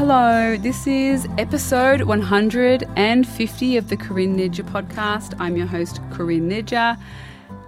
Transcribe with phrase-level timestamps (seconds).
[0.00, 5.38] Hello, this is episode 150 of the Corinne Nijjer podcast.
[5.38, 6.98] I'm your host, Corinne Nijjer,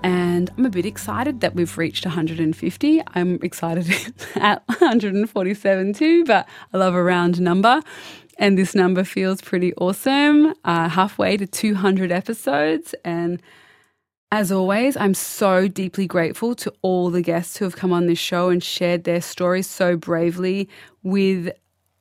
[0.03, 3.03] and I'm a bit excited that we've reached 150.
[3.09, 3.87] I'm excited
[4.37, 7.83] at 147 too, but I love a round number,
[8.39, 10.55] and this number feels pretty awesome.
[10.65, 13.43] Uh, halfway to 200 episodes, and
[14.31, 18.19] as always, I'm so deeply grateful to all the guests who have come on this
[18.19, 20.71] show and shared their stories so bravely
[21.03, 21.51] with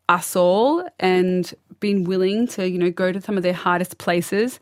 [0.09, 4.59] us all and been willing to, you know, go to some of their hardest places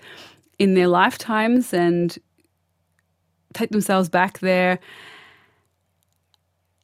[0.58, 2.18] in their lifetimes and
[3.54, 4.80] take themselves back there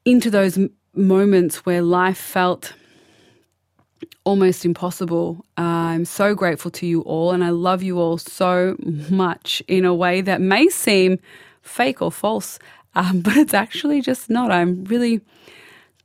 [0.03, 0.57] into those
[0.93, 2.73] moments where life felt
[4.23, 5.45] almost impossible.
[5.57, 8.75] Uh, I'm so grateful to you all, and I love you all so
[9.09, 11.19] much in a way that may seem
[11.61, 12.59] fake or false,
[12.95, 14.51] um, but it's actually just not.
[14.51, 15.21] I'm really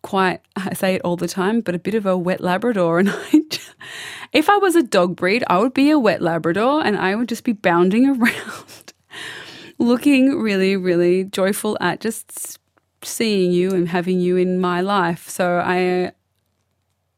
[0.03, 2.99] quite, I say it all the time, but a bit of a wet Labrador.
[3.01, 3.59] And I,
[4.33, 7.29] if I was a dog breed, I would be a wet Labrador and I would
[7.29, 8.93] just be bounding around,
[9.79, 12.59] looking really, really joyful at just
[13.03, 15.29] seeing you and having you in my life.
[15.29, 16.13] So I,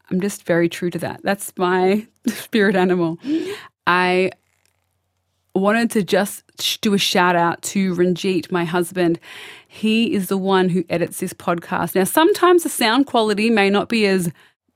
[0.09, 1.21] I'm just very true to that.
[1.23, 3.19] That's my spirit animal.
[3.85, 4.31] I
[5.55, 6.43] wanted to just
[6.81, 9.19] do a shout out to Ranjit, my husband.
[9.67, 11.95] He is the one who edits this podcast.
[11.95, 14.31] Now, sometimes the sound quality may not be as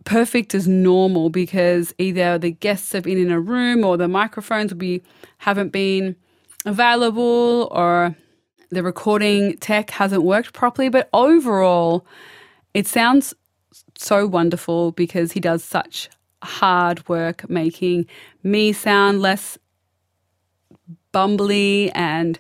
[0.06, 4.72] perfect as normal because either the guests have been in a room or the microphones
[4.72, 5.02] will be
[5.40, 6.16] haven't been
[6.66, 8.16] available or
[8.70, 10.90] the recording tech hasn't worked properly.
[10.90, 12.06] But overall,
[12.74, 13.34] it sounds
[13.98, 16.10] so wonderful because he does such
[16.44, 18.06] hard work making
[18.44, 19.58] me sound less
[21.18, 22.40] bumbly and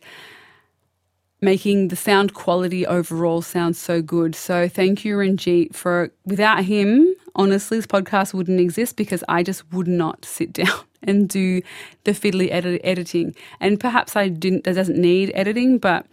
[1.41, 4.35] making the sound quality overall sound so good.
[4.35, 9.71] So thank you, Ranjit, for without him, honestly, this podcast wouldn't exist because I just
[9.73, 11.61] would not sit down and do
[12.03, 13.35] the fiddly edit- editing.
[13.59, 16.05] And perhaps I didn't that doesn't need editing, but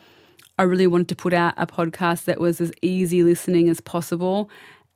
[0.58, 4.48] I really wanted to put out a podcast that was as easy listening as possible.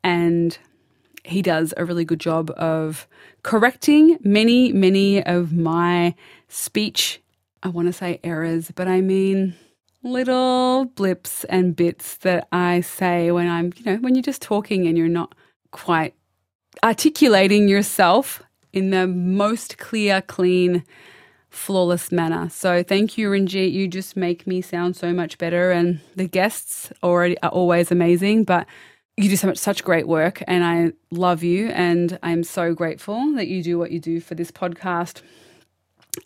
[0.03, 0.57] And
[1.25, 3.07] he does a really good job of
[3.43, 6.15] correcting many, many of my
[6.49, 7.21] speech
[7.63, 9.55] I want to say errors, but I mean
[10.03, 14.87] little blips and bits that I say when I'm, you know, when you're just talking
[14.87, 15.35] and you're not
[15.73, 16.15] quite
[16.85, 18.43] articulating yourself
[18.73, 20.85] in the most clear, clean,
[21.51, 22.49] flawless manner.
[22.51, 23.73] So thank you, Ranjit.
[23.73, 28.45] You just make me sound so much better, and the guests already are always amazing,
[28.45, 28.67] but.
[29.21, 33.33] You do so much, such great work, and I love you, and I'm so grateful
[33.33, 35.23] that you do what you do for this podcast.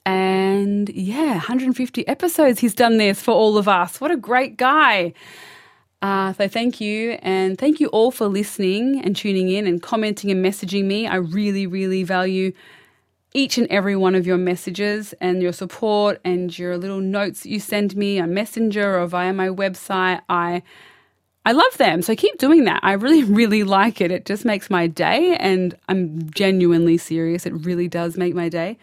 [0.04, 4.00] And yeah, 150 episodes he's done this for all of us.
[4.00, 5.14] What a great guy.
[6.00, 7.12] Uh, so thank you.
[7.22, 11.06] And thank you all for listening and tuning in and commenting and messaging me.
[11.06, 12.52] I really, really value
[13.34, 17.48] each and every one of your messages and your support and your little notes that
[17.48, 20.20] you send me on Messenger or via my website.
[20.28, 20.62] I
[21.44, 22.02] I love them.
[22.02, 22.80] So keep doing that.
[22.84, 24.12] I really, really like it.
[24.12, 27.46] It just makes my day and I'm genuinely serious.
[27.46, 28.78] It really does make my day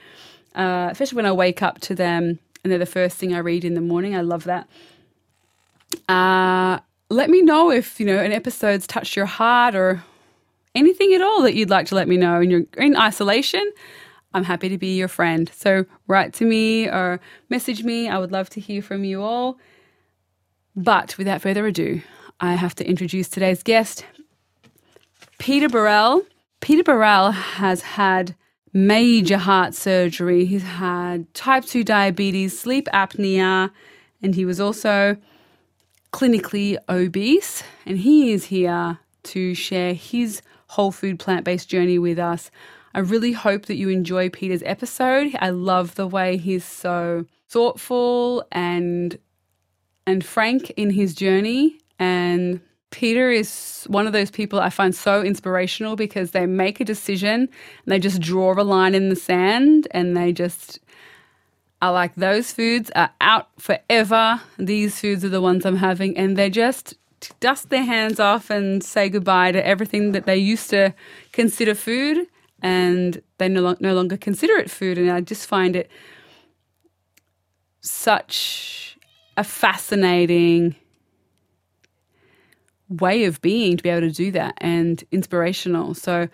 [0.56, 3.64] uh, especially when I wake up to them and they're the first thing I read
[3.64, 4.16] in the morning.
[4.16, 4.68] I love that.
[6.08, 6.80] Uh,
[7.10, 10.04] let me know if you know an episode's touched your heart or
[10.76, 12.42] anything at all that you'd like to let me know.
[12.42, 13.72] And you're in isolation,
[14.34, 15.50] I'm happy to be your friend.
[15.56, 18.08] So write to me or message me.
[18.08, 19.58] I would love to hear from you all.
[20.76, 22.02] But without further ado,
[22.40, 24.06] I have to introduce today's guest,
[25.40, 26.24] Peter Burrell.
[26.62, 28.36] Peter Burrell has had
[28.74, 30.46] major heart surgery.
[30.46, 33.72] He's had type 2 diabetes, sleep apnea,
[34.22, 35.18] and he was also
[36.12, 37.64] clinically obese.
[37.86, 42.52] And he is here to share his whole food plant based journey with us.
[42.94, 45.36] I really hope that you enjoy Peter's episode.
[45.40, 49.18] I love the way he's so thoughtful and
[50.08, 55.22] and frank in his journey and Peter is one of those people I find so
[55.22, 57.50] inspirational because they make a decision and
[57.86, 60.80] they just draw a line in the sand and they just
[61.82, 64.42] are like, those foods are out forever.
[64.58, 66.18] These foods are the ones I'm having.
[66.18, 66.96] And they just
[67.40, 70.94] dust their hands off and say goodbye to everything that they used to
[71.32, 72.28] consider food
[72.62, 74.98] and they no, no longer consider it food.
[74.98, 75.90] And I just find it
[77.82, 78.98] such
[79.38, 80.76] a fascinating
[82.90, 85.94] way of being to be able to do that and inspirational.
[85.94, 86.28] So,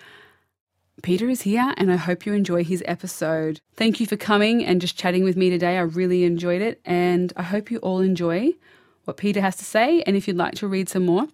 [1.03, 3.59] Peter is here, and I hope you enjoy his episode.
[3.75, 5.77] Thank you for coming and just chatting with me today.
[5.77, 8.53] I really enjoyed it, and I hope you all enjoy
[9.03, 10.01] what Peter has to say.
[10.03, 11.27] And if you'd like to read some more,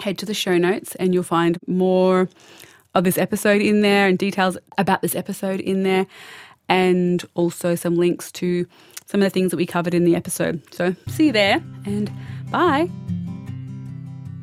[0.00, 2.28] head to the show notes, and you'll find more
[2.94, 6.06] of this episode in there and details about this episode in there,
[6.68, 8.66] and also some links to
[9.06, 10.62] some of the things that we covered in the episode.
[10.72, 12.10] So, see you there, and
[12.50, 12.88] bye.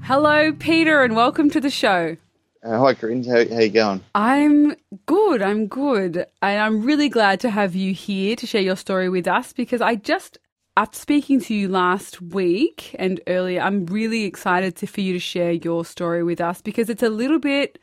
[0.08, 2.16] Hello, Peter, and welcome to the show.
[2.64, 3.24] Uh, hi, Corinne.
[3.24, 4.04] How, how you going?
[4.14, 4.76] I'm
[5.08, 5.42] good.
[5.42, 6.28] I'm good.
[6.44, 9.82] And I'm really glad to have you here to share your story with us because
[9.82, 10.38] I just,
[10.78, 15.20] after speaking to you last week and earlier, I'm really excited to, for you to
[15.20, 17.80] share your story with us because it's a little bit,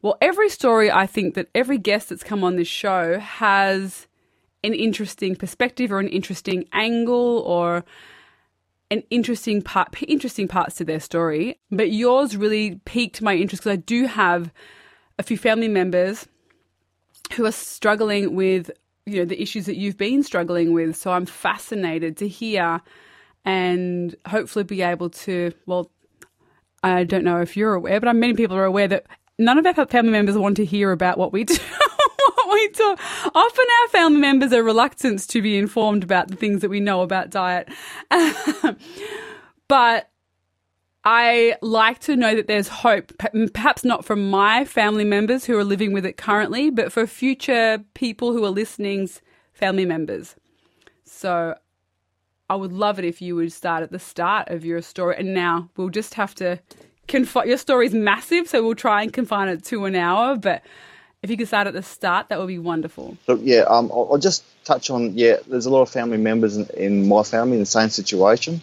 [0.00, 4.06] well, every story I think that every guest that's come on this show has
[4.62, 7.84] an interesting perspective or an interesting angle or
[8.92, 11.58] an interesting part, interesting parts to their story.
[11.70, 14.52] But yours really piqued my interest because I do have
[15.18, 16.28] a few family members
[17.34, 18.70] who are struggling with,
[19.06, 20.96] you know, the issues that you've been struggling with.
[20.96, 22.82] So I'm fascinated to hear
[23.44, 25.90] and hopefully be able to, well,
[26.82, 29.06] I don't know if you're aware, but many people are aware that
[29.38, 31.56] none of our family members want to hear about what we do.
[32.72, 32.98] Talk.
[33.34, 37.02] Often our family members are reluctant to be informed about the things that we know
[37.02, 37.68] about diet.
[39.68, 40.10] but
[41.04, 43.12] I like to know that there's hope,
[43.52, 47.84] perhaps not from my family members who are living with it currently, but for future
[47.94, 49.20] people who are listening's
[49.52, 50.36] family members.
[51.04, 51.56] So
[52.48, 55.16] I would love it if you would start at the start of your story.
[55.18, 56.60] And now we'll just have to
[57.08, 60.36] confine your story is massive, so we'll try and confine it to an hour.
[60.36, 60.62] But
[61.22, 63.16] if you could start at the start, that would be wonderful.
[63.28, 65.36] Look, yeah, um, I'll, I'll, just touch on yeah.
[65.46, 68.60] There's a lot of family members in, in my family in the same situation,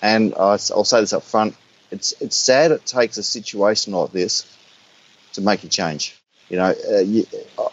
[0.00, 1.56] and uh, I'll say this up front.
[1.90, 4.46] It's it's sad it takes a situation like this
[5.32, 6.16] to make a change.
[6.48, 7.26] You know, uh, you,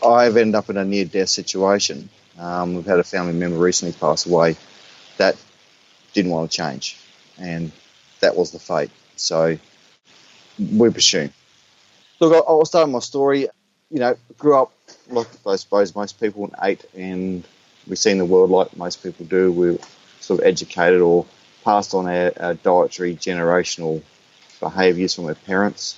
[0.04, 2.10] I've ended up in a near death situation.
[2.40, 4.56] Um, we've had a family member recently pass away
[5.18, 5.36] that
[6.14, 6.98] didn't want to change,
[7.38, 7.72] and
[8.22, 8.90] that was the fate.
[9.16, 9.60] So
[10.58, 11.30] we pursue.
[12.20, 13.48] Look, I'll start my story
[13.94, 14.74] you know, grew up
[15.10, 17.44] like I suppose most people and ate, and
[17.88, 19.52] we've seen the world like most people do.
[19.52, 19.78] We're
[20.20, 21.28] sort of educated or
[21.64, 24.02] passed on our, our dietary generational
[24.60, 25.96] behaviours from our parents,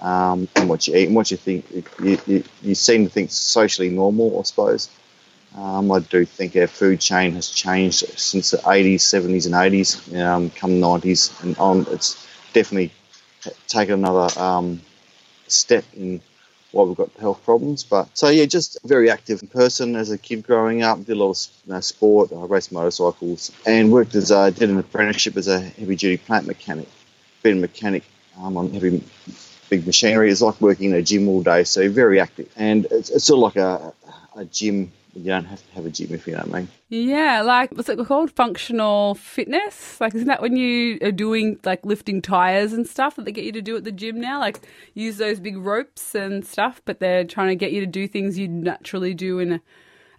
[0.00, 1.66] um, and what you eat and what you think.
[2.02, 4.88] You, you, you seem to think socially normal, I suppose.
[5.54, 10.18] Um, I do think our food chain has changed since the 80s, 70s, and 80s.
[10.18, 12.90] Um, come 90s and on, it's definitely
[13.68, 14.80] taken another um,
[15.46, 16.22] step in
[16.74, 17.84] why we've got health problems.
[17.84, 20.98] But so yeah, just very active person as a kid growing up.
[20.98, 22.32] Did a lot of you know, sport.
[22.32, 26.46] I raced motorcycles and worked as a, did an apprenticeship as a heavy duty plant
[26.46, 26.88] mechanic.
[27.42, 28.04] Been a mechanic
[28.38, 29.02] um, on heavy
[29.70, 30.30] big machinery.
[30.30, 31.64] It's like working in a gym all day.
[31.64, 33.92] So very active and it's, it's sort of like a,
[34.36, 36.68] a gym you don't have to have a gym if you don't mean.
[36.88, 38.30] Yeah, like what's it called?
[38.32, 40.00] Functional fitness.
[40.00, 43.44] Like, isn't that when you are doing like lifting tires and stuff that they get
[43.44, 44.40] you to do at the gym now?
[44.40, 44.60] Like,
[44.94, 48.38] use those big ropes and stuff, but they're trying to get you to do things
[48.38, 49.60] you naturally do in a,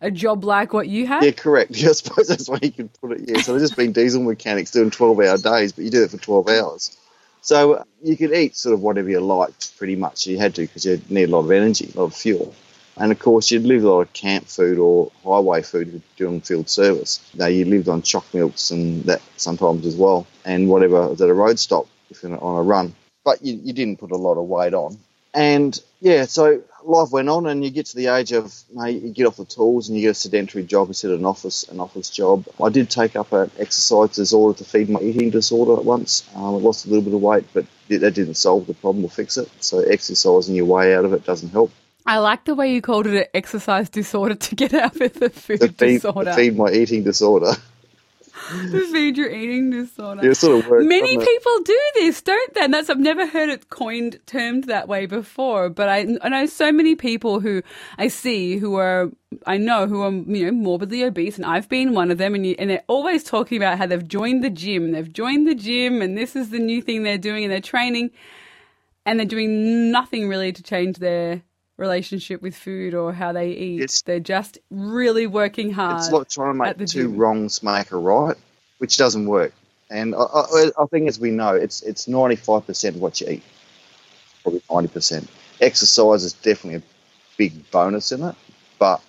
[0.02, 1.24] a job like what you have.
[1.24, 1.72] Yeah, correct.
[1.76, 3.22] Yeah, I suppose that's why you can put it.
[3.28, 6.18] Yeah, so they've just been diesel mechanics doing twelve-hour days, but you do it for
[6.18, 6.98] twelve hours.
[7.42, 10.26] So uh, you could eat sort of whatever you liked, pretty much.
[10.26, 12.56] You had to because you need a lot of energy, a lot of fuel.
[12.98, 16.70] And of course, you'd live a lot of camp food or highway food doing field
[16.70, 17.20] service.
[17.34, 21.34] Now, you lived on choc milks and that sometimes as well, and whatever at a
[21.34, 22.96] road stop if you're on a run.
[23.24, 24.98] But you, you didn't put a lot of weight on.
[25.34, 29.12] And yeah, so life went on, and you get to the age of mate, you
[29.12, 31.82] get off the tools and you get a sedentary job instead of an office an
[31.82, 32.46] office job.
[32.64, 36.24] I did take up an exercise disorder to feed my eating disorder at once.
[36.36, 39.10] Um, I lost a little bit of weight, but that didn't solve the problem or
[39.10, 39.50] fix it.
[39.60, 41.72] So exercising your way out of it doesn't help.
[42.06, 45.30] I like the way you called it an exercise disorder to get out of the
[45.30, 46.32] food to feed, disorder.
[46.32, 47.54] To feed my eating disorder.
[48.52, 50.26] to feed your eating disorder.
[50.26, 52.62] Yeah, sort of works, Many people do this, don't they?
[52.62, 55.70] And that's I've never heard it coined termed that way before.
[55.70, 57.64] But I, I know so many people who
[57.98, 59.10] I see who are
[59.48, 62.36] I know who are you know morbidly obese, and I've been one of them.
[62.36, 65.56] And you, and they're always talking about how they've joined the gym, they've joined the
[65.56, 68.12] gym, and this is the new thing they're doing, and they're training,
[69.08, 71.42] and they're doing nothing really to change their
[71.78, 73.82] relationship with food or how they eat.
[73.82, 76.00] It's, They're just really working hard.
[76.00, 77.18] It's like trying to make two gym.
[77.18, 78.36] wrongs make a right,
[78.78, 79.54] which doesn't work.
[79.90, 83.28] And I, I, I think, as we know, it's it's ninety five percent what you
[83.30, 83.44] eat,
[84.42, 85.30] probably ninety percent.
[85.62, 86.84] Exercise is definitely a
[87.38, 88.36] big bonus in it,
[88.80, 89.02] but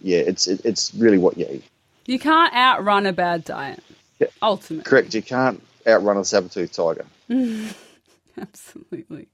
[0.00, 1.64] yeah, it's it, it's really what you eat.
[2.06, 3.82] You can't outrun a bad diet.
[4.18, 4.28] Yeah.
[4.40, 4.88] Ultimately.
[4.88, 5.14] Correct.
[5.14, 7.06] You can't outrun a saber-toothed tiger.
[8.40, 9.28] Absolutely.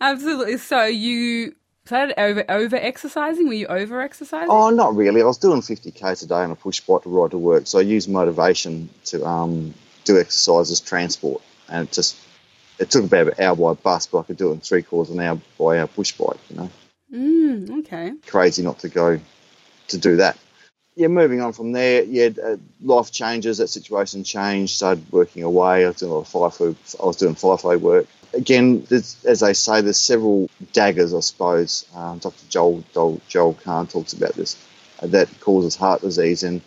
[0.00, 0.58] Absolutely.
[0.58, 1.54] So you
[1.86, 3.46] started over over exercising?
[3.46, 4.48] Were you over exercising?
[4.50, 5.20] Oh, not really.
[5.20, 7.66] I was doing 50 k's a day on a push bike to ride to work,
[7.66, 9.74] so I used motivation to um,
[10.04, 12.16] do exercise as transport, and it just
[12.78, 15.10] it took about an hour by bus, but I could do it in three quarters
[15.10, 16.38] of an hour by our push bike.
[16.50, 16.70] You know,
[17.12, 18.12] Mm, okay.
[18.26, 19.20] crazy not to go
[19.88, 20.38] to do that.
[20.96, 23.58] Yeah, moving on from there, yeah, uh, life changes.
[23.58, 24.76] That situation changed.
[24.76, 25.84] Started working away.
[25.84, 27.00] I was doing a lot of firefight.
[27.00, 28.06] I was doing firefight work.
[28.34, 31.14] Again, as they say, there's several daggers.
[31.14, 32.46] I suppose um, Dr.
[32.48, 34.56] Joel, Joel Joel Kahn talks about this
[35.00, 36.60] uh, that causes heart disease, and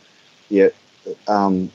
[0.50, 0.70] yeah,
[1.28, 1.72] um,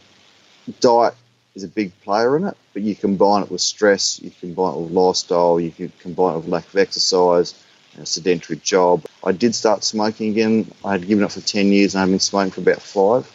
[0.80, 1.14] diet
[1.54, 2.56] is a big player in it.
[2.72, 6.38] But you combine it with stress, you combine it with lifestyle, you can combine it
[6.38, 7.54] with lack of exercise,
[7.98, 9.04] a sedentary job.
[9.24, 10.72] I did start smoking again.
[10.84, 13.30] I had given up for 10 years and I've been smoking for about five.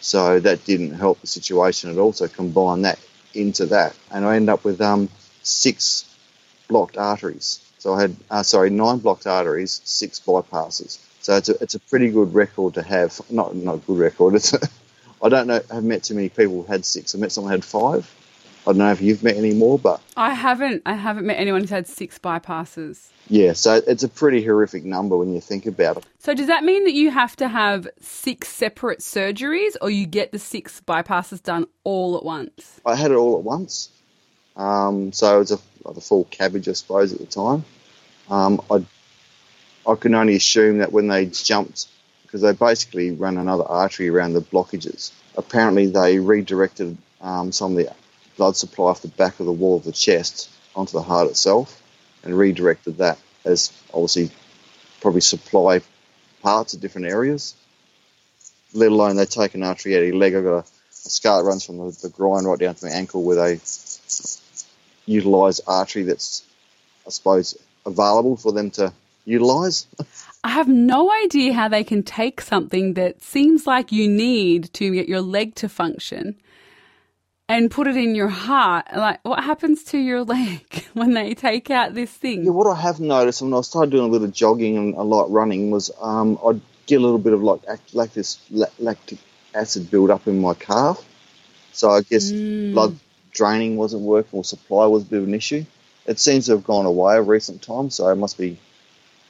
[0.00, 2.12] So that didn't help the situation at all.
[2.12, 2.98] So combine that
[3.34, 3.96] into that.
[4.12, 5.08] And I end up with um,
[5.46, 6.04] six
[6.68, 7.60] blocked arteries.
[7.78, 10.98] So I had, uh, sorry, nine blocked arteries, six bypasses.
[11.20, 13.20] So it's a, it's a pretty good record to have.
[13.30, 14.34] Not not a good record.
[14.36, 14.60] It's a,
[15.22, 15.60] I don't know.
[15.72, 17.14] I've met too many people who had six.
[17.14, 18.14] I met someone who had five.
[18.66, 21.60] I don't know if you've met any more, but I haven't I haven't met anyone
[21.60, 23.08] who's had six bypasses.
[23.28, 23.52] yeah.
[23.52, 26.06] So it's a pretty horrific number when you think about it.
[26.18, 30.32] So does that mean that you have to have six separate surgeries or you get
[30.32, 32.80] the six bypasses done all at once?
[32.84, 33.90] I had it all at once.
[34.56, 37.64] Um, so it was a, a full cabbage, I suppose, at the time.
[38.30, 38.84] Um, I
[39.88, 41.86] I can only assume that when they jumped,
[42.22, 45.12] because they basically ran another artery around the blockages.
[45.36, 47.94] Apparently, they redirected um, some of the
[48.36, 51.80] blood supply off the back of the wall of the chest onto the heart itself,
[52.24, 54.30] and redirected that as obviously
[55.00, 55.80] probably supply
[56.42, 57.54] parts of different areas.
[58.74, 60.34] Let alone they take an artery out of your leg.
[60.34, 62.90] I've got a, a scar that runs from the, the groin right down to my
[62.90, 63.60] ankle where they
[65.06, 66.44] utilise artery that's,
[67.06, 68.92] I suppose, available for them to
[69.24, 69.86] utilise.
[70.44, 74.92] I have no idea how they can take something that seems like you need to
[74.92, 76.36] get your leg to function
[77.48, 78.86] and put it in your heart.
[78.94, 82.44] Like, what happens to your leg when they take out this thing?
[82.44, 85.30] Yeah, what I have noticed when I started doing a little jogging and a lot
[85.30, 88.38] running was um, I'd get a little bit of like act- like this
[88.78, 89.18] lactic
[89.54, 91.04] acid build up in my calf.
[91.72, 92.98] So I guess blood
[93.36, 95.64] draining wasn't working or supply was a bit of an issue.
[96.06, 98.58] It seems to have gone away of recent times, so it must be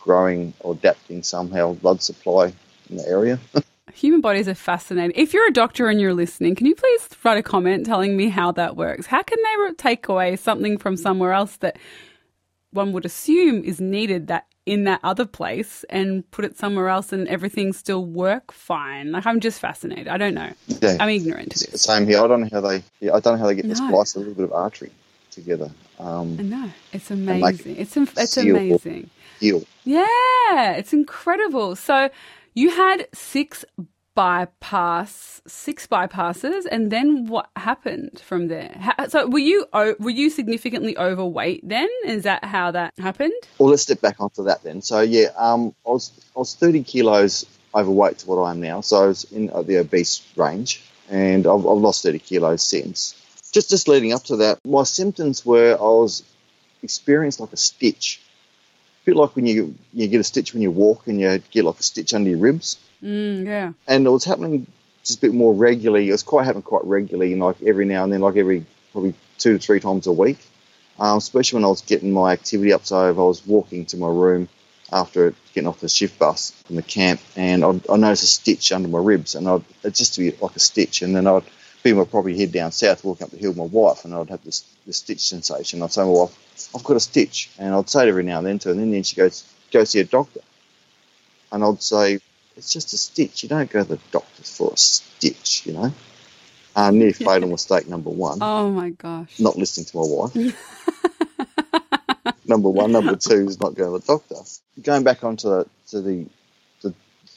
[0.01, 2.53] growing or adapting somehow blood supply
[2.89, 3.39] in the area.
[3.93, 5.13] Human bodies are fascinating.
[5.17, 8.29] If you're a doctor and you're listening, can you please write a comment telling me
[8.29, 9.07] how that works?
[9.07, 11.79] How can they take away something from somewhere else that
[12.71, 17.13] one would assume is needed that in that other place and put it somewhere else
[17.13, 19.13] and everything still work fine?
[19.13, 20.09] Like I'm just fascinated.
[20.09, 20.53] I don't know.
[20.67, 20.97] Yeah.
[21.01, 21.83] I'm ignorant to this.
[21.83, 22.21] Same here.
[22.23, 22.83] I don't know how they.
[23.01, 23.89] Yeah, I don't know how they get this No.
[23.89, 24.91] splice a little bit of artery
[25.31, 25.71] together.
[25.99, 26.71] Um, I know.
[26.93, 27.77] It's amazing.
[27.77, 28.57] It's it's seal.
[28.57, 29.09] amazing.
[29.41, 29.63] heal.
[29.85, 31.77] Yeah, it's incredible.
[31.77, 32.11] So
[32.55, 33.65] you had six
[34.17, 38.75] bypass, six bypasses, and then what happened from there?
[38.81, 41.89] How, so were you were you significantly overweight then?
[42.07, 43.35] Is that how that happened?
[43.59, 44.83] Well, let's step back onto that then.
[44.83, 48.81] So yeah, um, I was I was 30 kilos overweight to what I am now.
[48.81, 53.23] So I was in uh, the obese range, and I've, I've lost 30 kilos since.
[53.53, 56.25] Just just leading up to that, my symptoms were I was
[56.83, 58.23] experienced like a stitch,
[59.07, 61.79] bit like when you you get a stitch when you walk and you get like
[61.81, 63.73] a stitch under your ribs, Mm, yeah.
[63.87, 64.67] and it was happening
[65.05, 66.09] just a bit more regularly.
[66.09, 69.57] It was quite happening quite regularly, like every now and then, like every probably two
[69.59, 70.39] to three times a week.
[70.99, 72.87] Um, especially when I was getting my activity up.
[72.87, 74.49] So if I was walking to my room
[74.91, 78.73] after getting off the shift bus from the camp, and I'd, I noticed a stitch
[78.73, 81.45] under my ribs, and I'd it'd just be like a stitch, and then I'd
[81.87, 84.31] be my probably head down south, walking up the hill with my wife, and I'd
[84.31, 85.83] have this, this stitch sensation.
[85.83, 86.37] I'd say wife,
[86.75, 88.93] I've got a stitch, and I'd say it every now and then to her, and
[88.93, 90.41] then she goes, go see a doctor,
[91.53, 92.19] and I'd say,
[92.57, 93.43] it's just a stitch.
[93.43, 95.93] You don't go to the doctor for a stitch, you know.
[96.75, 99.39] Uh, near fatal mistake number one Oh my gosh.
[99.41, 100.35] not listening to my wife.
[102.47, 104.35] number one, number two is not going to the doctor.
[104.83, 106.27] Going back onto the, to the,
[106.83, 106.93] the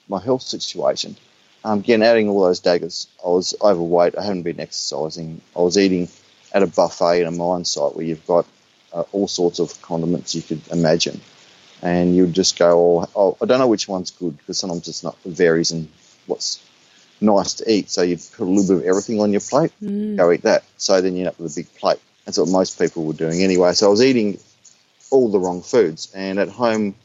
[0.07, 1.15] my health situation.
[1.63, 4.17] Um, again, adding all those daggers, I was overweight.
[4.17, 5.41] I hadn't been exercising.
[5.55, 6.07] I was eating
[6.53, 8.45] at a buffet in a mine site where you've got
[8.93, 11.19] uh, all sorts of condiments you could imagine,
[11.81, 15.03] and you'd just go, oh, oh I don't know which one's good because sometimes it's
[15.03, 15.89] not it varies in
[16.27, 16.63] what's
[17.21, 17.89] nice to eat.
[17.89, 19.71] So you put a little bit of everything on your plate,
[20.15, 20.63] go eat that.
[20.77, 21.99] So then you end up with a big plate.
[22.25, 23.73] That's what most people were doing anyway.
[23.73, 24.39] So I was eating
[25.11, 26.95] all the wrong foods, and at home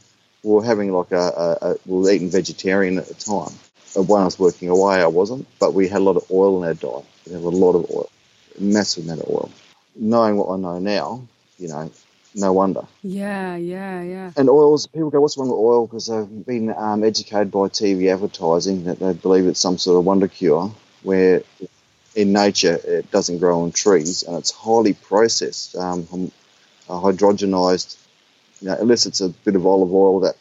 [0.42, 3.52] we were having like a, a, a we were eating vegetarian at the time,
[4.02, 6.68] when I was working away, I wasn't, but we had a lot of oil in
[6.68, 7.04] our diet.
[7.26, 8.10] We had a lot of oil,
[8.58, 9.50] a massive amount of oil.
[9.96, 11.26] Knowing what I know now,
[11.58, 11.90] you know,
[12.34, 12.82] no wonder.
[13.02, 14.32] Yeah, yeah, yeah.
[14.36, 15.86] And oils, people go, what's wrong with oil?
[15.86, 20.04] Because they've been um, educated by TV advertising that they believe it's some sort of
[20.04, 20.72] wonder cure,
[21.02, 21.42] where
[22.16, 26.32] in nature it doesn't grow on trees and it's highly processed, um,
[26.88, 27.96] hydrogenized.
[28.60, 30.36] You know, unless it's a bit of olive oil that,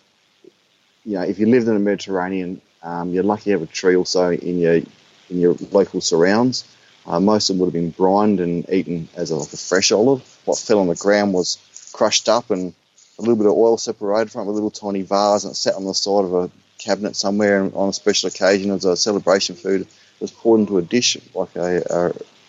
[1.05, 3.95] you know, if you lived in the Mediterranean, um, you're lucky to have a tree
[3.95, 6.65] or so in your in your local surrounds.
[7.05, 9.91] Uh, most of them would have been brined and eaten as a, like a fresh
[9.91, 10.21] olive.
[10.45, 11.57] What fell on the ground was
[11.93, 12.73] crushed up and
[13.17, 15.75] a little bit of oil separated from it, a little tiny vase, and it sat
[15.75, 19.55] on the side of a cabinet somewhere and on a special occasion as a celebration
[19.55, 19.81] food.
[19.81, 19.87] It
[20.19, 21.83] was poured into a dish like a,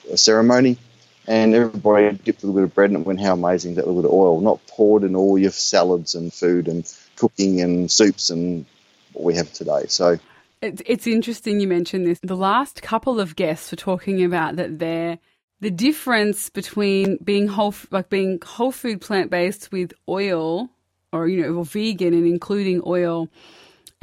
[0.09, 0.79] a, a ceremony,
[1.27, 4.03] and everybody dipped a little bit of bread in it went, how amazing that little
[4.03, 8.31] bit of oil, not poured in all your salads and food and cooking and soups
[8.31, 8.67] and
[9.15, 9.85] what we have today.
[9.89, 10.19] So
[10.61, 12.19] it's interesting you mentioned this.
[12.23, 15.19] The last couple of guests were talking about that they're
[15.61, 20.69] the difference between being whole like being whole food plant based with oil
[21.13, 23.29] or you know or vegan and including oil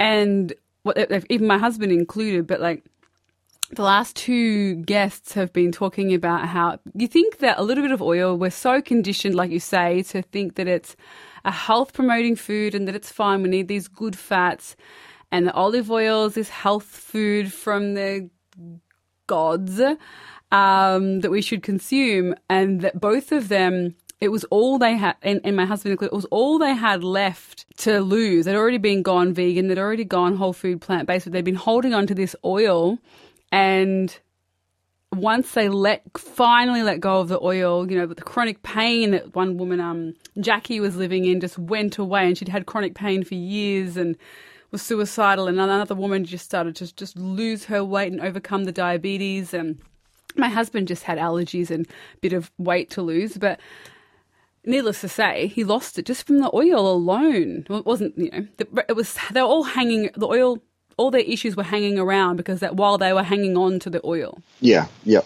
[0.00, 0.52] and
[0.82, 0.98] what
[1.30, 2.82] even my husband included but like
[3.70, 7.92] the last two guests have been talking about how you think that a little bit
[7.92, 10.96] of oil we're so conditioned like you say to think that it's
[11.44, 13.42] a health promoting food and that it's fine.
[13.42, 14.76] We need these good fats.
[15.30, 18.28] And the olive oils is this health food from the
[19.26, 19.80] gods
[20.50, 25.16] um, that we should consume, and that both of them, it was all they had,
[25.22, 28.44] and, and my husband included, it was all they had left to lose.
[28.44, 31.54] They'd already been gone vegan, they'd already gone whole food plant based, but they'd been
[31.54, 32.98] holding on to this oil,
[33.50, 34.16] and
[35.12, 39.34] once they let finally let go of the oil, you know, the chronic pain that
[39.34, 43.22] one woman, um, Jackie was living in, just went away, and she'd had chronic pain
[43.22, 44.16] for years, and
[44.70, 48.72] was suicidal, and another woman just started to just lose her weight and overcome the
[48.72, 49.78] diabetes, and
[50.34, 53.60] my husband just had allergies and a bit of weight to lose, but
[54.64, 57.66] needless to say, he lost it just from the oil alone.
[57.68, 58.46] It wasn't, you know,
[58.88, 60.62] it was, they were all hanging, the oil,
[61.02, 64.00] all their issues were hanging around because that while they were hanging on to the
[64.04, 64.40] oil.
[64.60, 65.22] Yeah, yeah.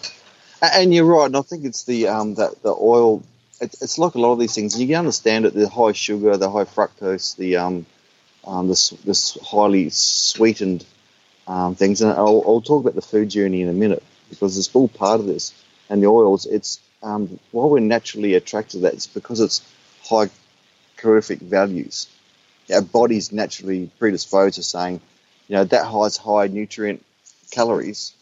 [0.59, 1.27] And you're right.
[1.27, 3.21] And I think it's the, um, that the oil,
[3.61, 4.79] it's like a lot of these things.
[4.79, 7.85] You can understand it, the high sugar, the high fructose, the, um,
[8.43, 10.83] um, this, this highly sweetened
[11.47, 12.01] um, things.
[12.01, 15.19] And I'll, I'll talk about the food journey in a minute because it's all part
[15.19, 15.53] of this.
[15.91, 18.93] And the oils, it's um, why we're naturally attracted to that.
[18.93, 19.61] It's because it's
[20.09, 20.31] high
[20.97, 22.07] calorific values.
[22.73, 25.01] Our body's naturally predisposed to saying,
[25.47, 27.03] you know, that has high nutrient
[27.51, 28.13] calories.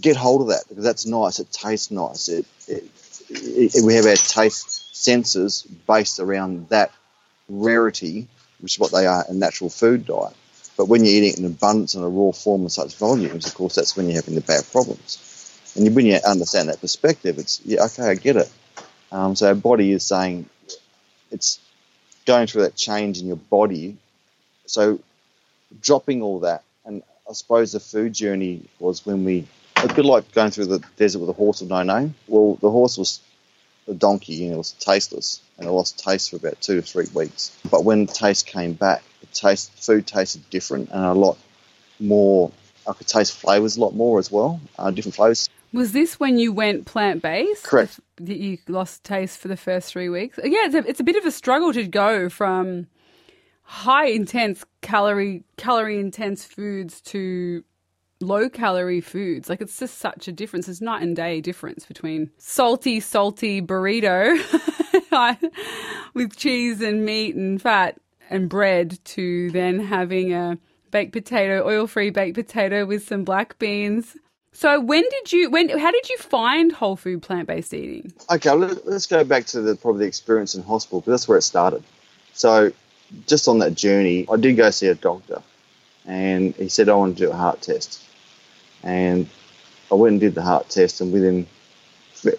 [0.00, 1.38] Get hold of that because that's nice.
[1.38, 2.28] It tastes nice.
[2.28, 2.84] It, it,
[3.28, 6.92] it, we have our taste senses based around that
[7.48, 8.28] rarity,
[8.60, 10.34] which is what they are in natural food diet.
[10.76, 13.54] But when you're eating it in abundance and a raw form in such volumes, of
[13.54, 15.22] course, that's when you're having the bad problems.
[15.74, 18.50] And when you understand that perspective, it's, yeah, okay, I get it.
[19.10, 20.48] Um, so our body is saying
[21.30, 21.58] it's
[22.26, 23.96] going through that change in your body.
[24.66, 24.98] So
[25.80, 30.30] dropping all that, and I suppose the food journey was when we, a bit like
[30.32, 32.14] going through the desert with a horse of no name.
[32.28, 33.20] Well, the horse was
[33.88, 37.06] a donkey, and it was tasteless, and it lost taste for about two or three
[37.14, 37.56] weeks.
[37.70, 41.38] But when taste came back, the taste, food tasted different and a lot
[41.98, 42.52] more.
[42.88, 45.50] I could taste flavors a lot more as well, uh, different flavors.
[45.72, 47.64] Was this when you went plant based?
[47.64, 47.98] Correct.
[48.18, 50.38] That you lost taste for the first three weeks?
[50.42, 52.86] Yeah, it's a, it's a bit of a struggle to go from
[53.62, 57.64] high intense calorie calorie intense foods to
[58.20, 59.48] low calorie foods.
[59.48, 60.68] Like it's just such a difference.
[60.68, 64.38] It's night and day difference between salty, salty burrito
[66.14, 67.98] with cheese and meat and fat
[68.30, 70.56] and bread to then having a
[70.92, 74.16] baked potato, oil free baked potato with some black beans.
[74.52, 78.12] So when did you when how did you find whole food plant based eating?
[78.30, 81.42] Okay, let's go back to the probably the experience in hospital because that's where it
[81.42, 81.82] started.
[82.34, 82.70] So
[83.26, 85.42] just on that journey, I did go see a doctor,
[86.06, 88.02] and he said I want to do a heart test.
[88.82, 89.28] And
[89.90, 91.46] I went and did the heart test, and within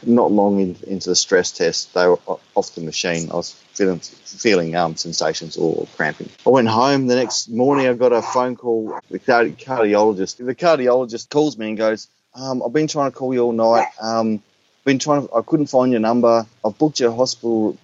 [0.04, 2.20] not long in, into the stress test, they were
[2.56, 3.30] off the machine.
[3.32, 6.30] I was feeling feeling um, sensations or cramping.
[6.46, 7.08] I went home.
[7.08, 9.00] The next morning, I got a phone call.
[9.10, 10.46] The cardiologist.
[10.46, 13.88] The cardiologist calls me and goes, um, "I've been trying to call you all night.
[14.02, 14.42] Um,
[14.84, 15.28] been trying.
[15.28, 16.46] To, I couldn't find your number.
[16.66, 17.78] I've booked your hospital.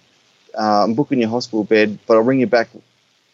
[0.56, 2.68] Uh, I'm booking your hospital bed, but I'll ring you back.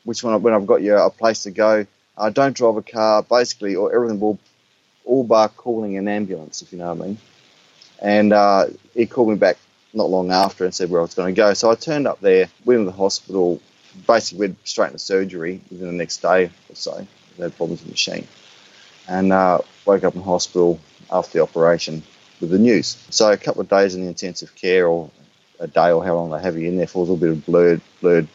[0.05, 0.41] Which one?
[0.43, 1.87] When I've got you a place to go.
[2.17, 3.23] Uh, don't drive a car.
[3.23, 4.39] Basically, or everything will
[5.05, 7.19] all bar calling an ambulance, if you know what I mean.
[8.01, 9.59] And uh, he called me back
[9.95, 11.55] not long after and said where I was going to go.
[11.55, 13.61] So I turned up there, went to the hospital,
[14.07, 17.07] basically went straight into surgery within the next day or so.
[17.37, 18.27] They had problems with the machine.
[19.09, 20.79] and uh, woke up in hospital
[21.11, 22.03] after the operation
[22.41, 22.97] with the news.
[23.11, 25.11] So a couple of days in the intensive care, or
[25.61, 27.39] a day, or how long they have you in there for, was a little bit
[27.39, 28.29] of blurred, blurred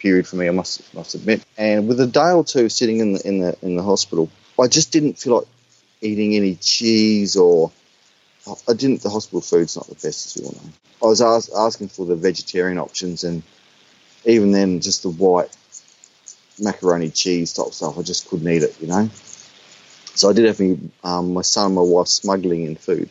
[0.00, 0.48] period for me.
[0.48, 1.42] I must must admit.
[1.56, 4.28] And with a day or two sitting in the in the in the hospital,
[4.60, 5.48] I just didn't feel like
[6.00, 7.70] eating any cheese or
[8.68, 9.02] I didn't.
[9.02, 10.72] The hospital food's not the best, as we all know.
[11.02, 13.42] I was ask, asking for the vegetarian options, and
[14.24, 15.56] even then, just the white
[16.58, 19.08] macaroni cheese type stuff, I just couldn't eat it, you know.
[20.14, 23.08] So I did have me, um, my son and my wife smuggling in food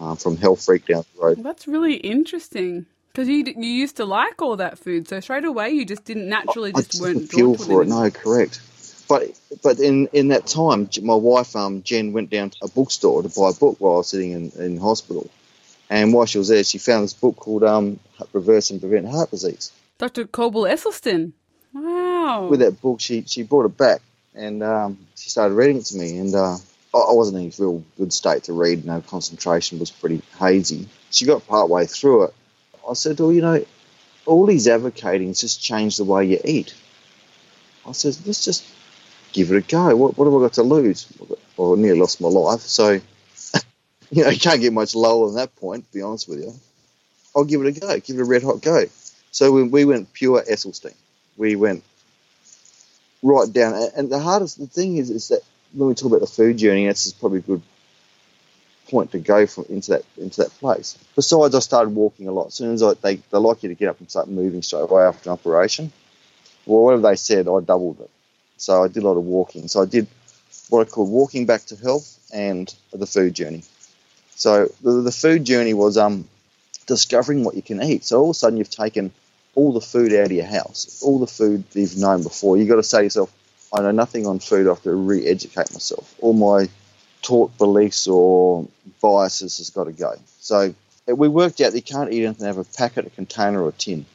[0.00, 1.42] uh, from Hell Freak down the road.
[1.42, 2.86] That's really interesting.
[3.12, 6.28] Because you you used to like all that food, so straight away you just didn't
[6.28, 7.88] naturally just, I just weren't feel for it.
[7.88, 8.60] No, correct.
[9.08, 13.22] But but in, in that time, my wife um, Jen went down to a bookstore
[13.22, 15.28] to buy a book while I was sitting in, in hospital,
[15.88, 17.98] and while she was there, she found this book called um,
[18.32, 20.26] "Reverse and Prevent Heart Disease." Dr.
[20.26, 21.32] Caldwell Esselstyn.
[21.74, 22.46] Wow.
[22.48, 24.02] With that book, she she brought it back
[24.34, 26.56] and um, she started reading it to me, and uh,
[26.92, 28.84] I wasn't in a real good state to read.
[28.84, 30.88] No concentration was pretty hazy.
[31.10, 32.34] She got part way through it.
[32.88, 33.64] I said, "Well, you know,
[34.26, 36.74] all he's advocating is just change the way you eat."
[37.86, 38.64] I said, "Let's just
[39.32, 39.94] give it a go.
[39.94, 41.06] What, what have I got to lose?"
[41.56, 42.90] Well, I nearly lost my life, so
[44.10, 45.86] you know, you can't get much lower than that point.
[45.86, 46.52] To be honest with you,
[47.36, 48.00] I'll give it a go.
[48.00, 48.84] Give it a red hot go.
[49.30, 50.94] So we, we went pure Esselstyn.
[51.36, 51.84] We went
[53.22, 53.74] right down.
[53.74, 56.58] And- And the hardest the thing is, is that when we talk about the food
[56.58, 57.62] journey, that's probably a good
[58.88, 60.98] point to go from into that into that place.
[61.14, 62.48] Besides, I started walking a lot.
[62.48, 64.80] As soon as I, they they like you to get up and start moving straight
[64.82, 65.92] away after an operation.
[66.66, 68.10] Well, whatever they said, I doubled it.
[68.56, 69.68] So I did a lot of walking.
[69.68, 70.06] So I did
[70.68, 73.62] what I call walking back to health and the food journey.
[74.36, 76.28] So the, the food journey was um
[76.86, 78.04] discovering what you can eat.
[78.04, 79.12] So all of a sudden you've taken
[79.54, 82.56] all the food out of your house, all the food that you've known before.
[82.56, 83.32] You've got to say to yourself,
[83.72, 84.66] I know nothing on food.
[84.66, 86.14] I have to re-educate myself.
[86.20, 86.68] All my
[87.22, 88.66] taught beliefs or
[89.00, 90.14] biases has got to go.
[90.40, 90.74] So
[91.06, 93.68] we worked out that you can't eat anything out of a packet, a container, or
[93.68, 94.06] a tin.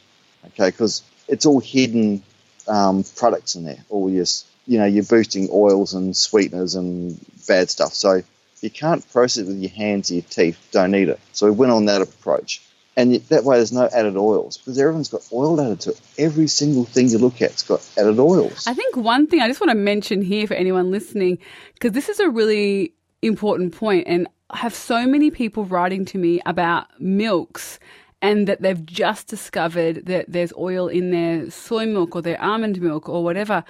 [0.47, 2.23] Okay, because it's all hidden
[2.67, 3.83] um, products in there.
[3.89, 4.25] All your,
[4.67, 7.93] you know, you're boosting oils and sweeteners and bad stuff.
[7.93, 8.21] So
[8.61, 11.19] you can't process it with your hands or your teeth, don't eat it.
[11.33, 12.61] So we went on that approach.
[12.97, 16.01] And that way, there's no added oils because everyone's got oil added to it.
[16.17, 18.65] Every single thing you look at's got added oils.
[18.67, 21.39] I think one thing I just want to mention here for anyone listening,
[21.73, 26.17] because this is a really important point, and I have so many people writing to
[26.17, 27.79] me about milks
[28.21, 32.81] and that they've just discovered that there's oil in their soy milk or their almond
[32.81, 33.63] milk or whatever.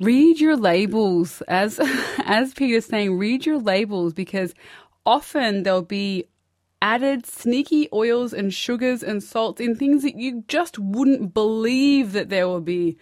[0.00, 1.80] Read your labels, as
[2.24, 4.54] as Peter's saying, read your labels because
[5.06, 6.24] often there'll be
[6.84, 12.28] added sneaky oils and sugars and salts in things that you just wouldn't believe that
[12.28, 12.98] there will be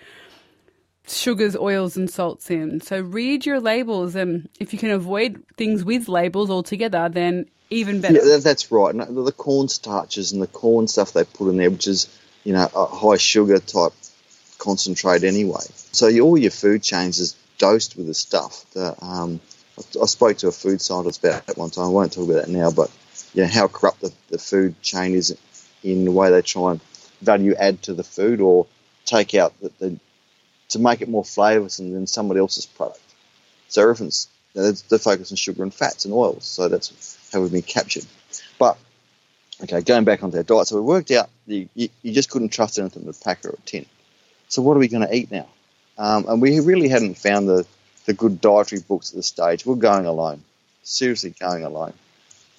[1.04, 2.80] sugars, oils, and salts in.
[2.80, 8.00] So read your labels, and if you can avoid things with labels altogether, then even
[8.00, 8.24] better.
[8.24, 8.96] Yeah, that's right.
[8.96, 12.06] The, the corn starches and the corn stuff they put in there, which is
[12.44, 13.94] you know a high sugar type
[14.58, 15.64] concentrate anyway.
[15.90, 18.64] So you, all your food chains is dosed with this stuff.
[18.74, 19.40] The, um,
[20.00, 21.86] I spoke to a food scientist about that one time.
[21.86, 22.88] I won't talk about that now, but
[23.34, 25.36] you know how corrupt the, the food chain is
[25.82, 26.80] in the way they try and
[27.20, 28.66] value add to the food or
[29.04, 29.98] take out the, the
[30.68, 33.00] to make it more flavoursome than somebody else's product.
[33.68, 36.44] So everything's you know, they're focused on sugar and fats and oils.
[36.44, 38.04] So that's how we've been captured.
[38.58, 38.78] But
[39.62, 42.50] okay, going back onto our diet, so we worked out you, you, you just couldn't
[42.50, 43.86] trust anything in a pack or a tin.
[44.48, 45.46] So what are we going to eat now?
[45.98, 47.66] Um, and we really hadn't found the,
[48.06, 49.64] the good dietary books at this stage.
[49.64, 50.42] We're going alone,
[50.82, 51.94] seriously going alone.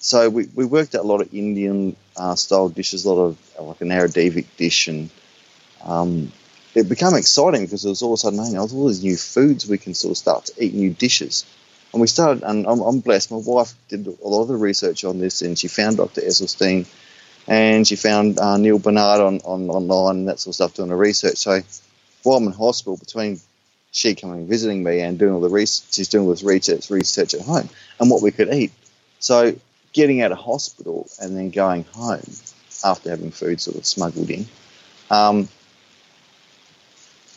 [0.04, 3.38] So we, we worked out a lot of Indian uh, style dishes, a lot of
[3.58, 5.08] like an Arabic dish, and
[5.82, 6.30] um,
[6.74, 9.66] it became exciting because there was all of a sudden, hey, all these new foods
[9.66, 11.46] we can sort of start to eat new dishes.
[11.94, 13.30] And we started, and I'm, I'm blessed.
[13.30, 16.20] My wife did a lot of the research on this, and she found Dr.
[16.20, 16.86] Esselstyn,
[17.48, 20.90] and she found uh, Neal Barnard on, on online and that sort of stuff doing
[20.90, 21.38] the research.
[21.38, 21.62] So
[22.24, 23.40] while I'm in hospital, between
[23.90, 27.32] she coming visiting me and doing all the research, she's doing all this research, research
[27.32, 28.72] at home and what we could eat.
[29.18, 29.54] So
[29.94, 32.28] getting out of hospital and then going home
[32.84, 34.44] after having food sort of smuggled in,
[35.10, 35.48] um,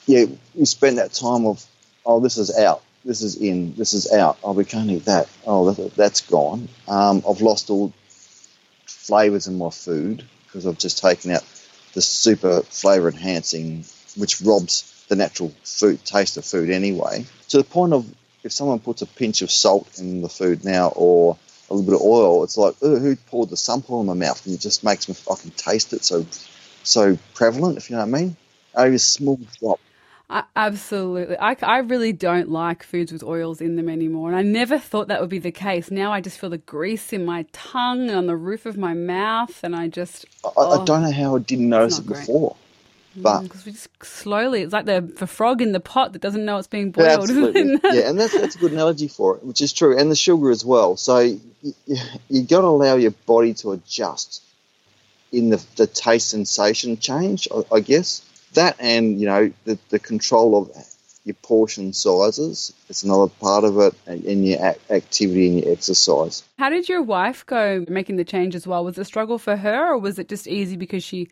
[0.05, 1.65] yeah, we spent that time of,
[2.05, 4.37] oh, this is out, this is in, this is out.
[4.43, 5.29] Oh, we can't eat that.
[5.45, 6.67] Oh, that, that's gone.
[6.87, 7.93] Um, I've lost all
[8.85, 11.43] flavors in my food because I've just taken out
[11.93, 17.25] the super flavor enhancing, which robs the natural food taste of food anyway.
[17.49, 18.05] To the point of
[18.43, 21.37] if someone puts a pinch of salt in the food now or
[21.69, 24.45] a little bit of oil, it's like, who poured the sample in my mouth?
[24.45, 26.25] And it just makes me, I can taste it so,
[26.83, 28.35] so prevalent, if you know what I mean.
[28.75, 29.79] Only a small drop.
[30.29, 31.37] I, absolutely.
[31.37, 34.29] I, I really don't like foods with oils in them anymore.
[34.29, 35.89] And I never thought that would be the case.
[35.89, 38.93] Now I just feel the grease in my tongue and on the roof of my
[38.93, 39.59] mouth.
[39.63, 40.25] And I just.
[40.43, 42.19] I, oh, I don't know how I didn't notice not it great.
[42.27, 42.55] before.
[43.17, 46.21] But mm, Because we just slowly, it's like the, the frog in the pot that
[46.21, 47.29] doesn't know it's being boiled.
[47.83, 50.51] yeah, and that's, that's a good analogy for it, which is true, and the sugar
[50.51, 50.97] as well.
[50.97, 51.41] So you,
[52.29, 54.43] you got to allow your body to adjust
[55.31, 58.23] in the, the taste sensation change, I, I guess.
[58.53, 60.71] That and, you know, the, the control of
[61.25, 66.43] your portion sizes is another part of it, and, your ac- activity and your exercise.
[66.57, 68.85] How did your wife go making the change as well?
[68.85, 71.29] Was it a struggle for her or was it just easy because she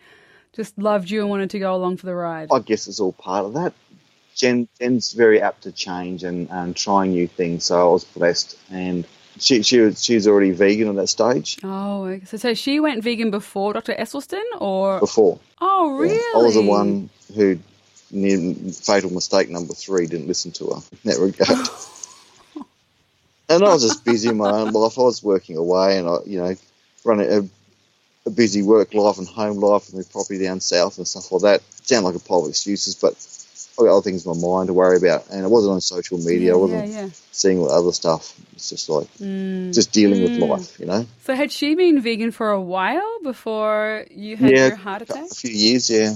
[0.56, 2.50] just loved you and wanted to go along for the ride?
[2.52, 3.74] I guess it's all part of that.
[4.36, 8.58] Jen, Jen's very apt to change and, and try new things, so I was blessed.
[8.70, 9.06] And
[9.39, 12.26] she, she was, she's already vegan at that stage Oh, okay.
[12.26, 13.94] so, so she went vegan before Dr.
[13.94, 15.00] Esselstyn or?
[15.00, 15.39] before.
[15.62, 16.15] Oh, really?
[16.15, 17.58] Yeah, I was the one who,
[18.12, 21.68] near fatal mistake number three, didn't listen to her in that regard.
[23.50, 24.98] and I was just busy in my own life.
[24.98, 26.56] I was working away, and I, you know,
[27.04, 27.41] running uh,
[28.26, 31.42] a, busy work life and home life, and the property down south and stuff like
[31.44, 31.62] that.
[31.86, 33.14] Sound like a pile of excuses, but
[33.78, 36.18] I got other things in my mind to worry about, and it wasn't on social
[36.18, 36.54] media.
[36.54, 37.10] I Yeah, wasn't yeah, yeah.
[37.32, 38.34] seeing all the other stuff.
[38.54, 39.74] It's just like Mm.
[39.74, 41.06] just dealing with life, you know.
[41.26, 45.26] So had she been vegan for a while before you had your heart attack?
[45.32, 46.16] a few years, yeah.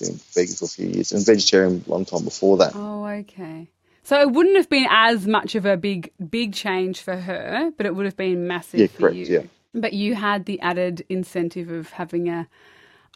[0.00, 2.72] Been vegan for a few years and vegetarian a long time before that.
[2.74, 3.68] Oh, okay.
[4.02, 7.86] So it wouldn't have been as much of a big, big change for her, but
[7.86, 9.26] it would have been massive Yeah, for correct, you.
[9.26, 9.40] yeah.
[9.78, 12.48] But you had the added incentive of having a,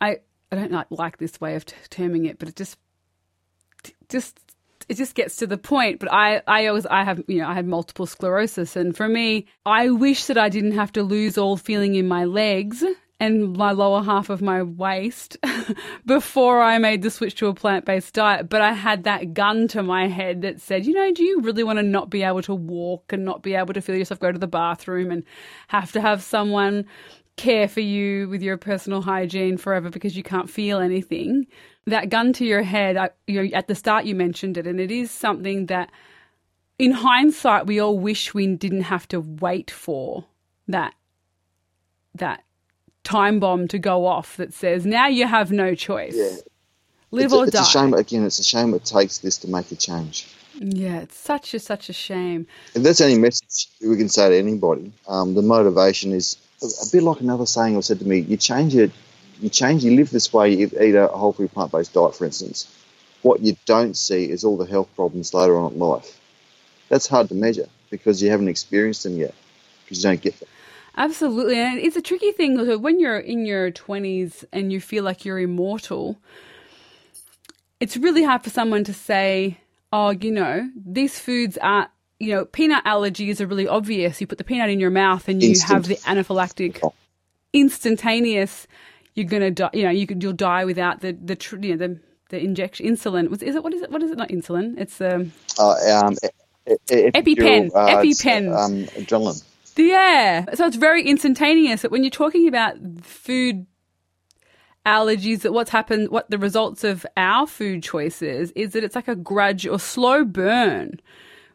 [0.01, 0.19] I,
[0.53, 2.79] I don't like, this way of t- terming it, but it just,
[4.09, 4.39] just,
[4.89, 6.01] it just gets to the point.
[6.01, 9.47] But I, I always, I have, you know, I had multiple sclerosis, and for me,
[9.65, 12.85] I wish that I didn't have to lose all feeling in my legs
[13.21, 15.37] and my lower half of my waist
[16.07, 18.49] before I made the switch to a plant based diet.
[18.49, 21.63] But I had that gun to my head that said, you know, do you really
[21.63, 24.33] want to not be able to walk and not be able to feel yourself go
[24.33, 25.23] to the bathroom and
[25.69, 26.87] have to have someone
[27.37, 31.47] care for you with your personal hygiene forever because you can't feel anything?
[31.87, 34.81] That gun to your head, I, you know, at the start you mentioned it, and
[34.81, 35.91] it is something that
[36.79, 40.25] in hindsight we all wish we didn't have to wait for
[40.69, 40.95] that
[42.15, 42.43] that
[43.05, 46.17] time bomb to go off that says now you have no choice.
[46.17, 46.37] Yeah.
[47.13, 47.63] Live it's, a, or it's die.
[47.63, 48.25] a shame again.
[48.25, 50.29] It's a shame it takes this to make a change.
[50.55, 52.47] Yeah, it's such a such a shame.
[52.75, 56.87] If that's any message we can say to anybody, um, the motivation is a, a
[56.93, 58.93] bit like another saying was said to me: you change it,
[59.41, 62.27] you change, you live this way, you eat a whole food plant based diet, for
[62.27, 62.73] instance.
[63.23, 66.19] What you don't see is all the health problems later on in life.
[66.89, 69.35] That's hard to measure because you haven't experienced them yet,
[69.85, 70.49] because you don't get them.
[70.97, 71.59] Absolutely.
[71.59, 75.39] And it's a tricky thing when you're in your 20s and you feel like you're
[75.41, 76.19] immortal.
[77.81, 79.59] It's really hard for someone to say,
[79.93, 81.89] oh, you know, these foods are,
[82.21, 84.21] you know, peanut allergies are really obvious.
[84.21, 85.61] You put the peanut in your mouth and you Instant.
[85.61, 86.83] have the anaphylactic,
[87.53, 88.67] instantaneous.
[89.15, 89.71] You're gonna die.
[89.75, 92.01] You know, you could you'll die without the the tr- you know the
[92.31, 93.29] the injection insulin.
[93.31, 94.79] Was is it what is it what is it not insulin?
[94.79, 96.17] It's um Uh, um,
[97.15, 97.73] EpiPen.
[97.87, 98.47] it's, EpiPen.
[98.55, 99.43] Um, adrenaline.
[99.81, 100.45] Yeah.
[100.55, 101.83] So it's very instantaneous.
[101.83, 103.67] But when you're talking about food
[104.87, 109.09] allergies, that what's happened, what the results of our food choices is that it's like
[109.09, 111.01] a grudge or slow burn.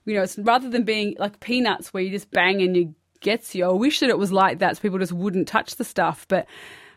[0.05, 3.55] You know, it's rather than being like peanuts where you just bang and you gets
[3.55, 3.65] you.
[3.65, 6.25] I wish that it was like that so people just wouldn't touch the stuff.
[6.27, 6.45] But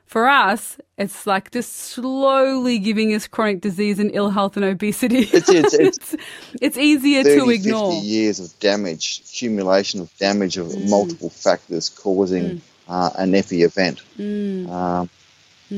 [0.09, 5.19] for us, it's like just slowly giving us chronic disease and ill health and obesity.
[5.19, 6.17] It's- it's- it's-
[6.63, 7.93] it's easier 30, to ignore.
[7.93, 10.89] 50 years of damage, accumulation of damage of Mm.
[10.89, 14.67] multiple factors causing uh, an epi event, Mm.
[14.71, 15.11] um,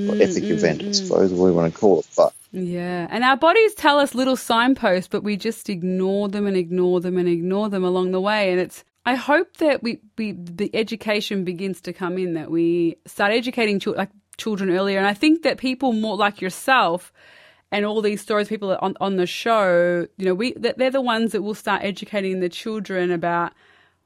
[0.08, 2.06] or epic event, I suppose we want to call it.
[2.16, 6.56] But Yeah, and our bodies tell us little signposts, but we just ignore them and
[6.56, 8.52] ignore them and ignore them along the way.
[8.52, 12.96] And it's I hope that we, we the education begins to come in that we
[13.06, 13.98] start educating children.
[14.02, 14.98] like children earlier.
[14.98, 17.12] And I think that people more like yourself
[17.70, 21.32] and all these stories people on on the show, you know, we they're the ones
[21.32, 23.52] that will start educating the children about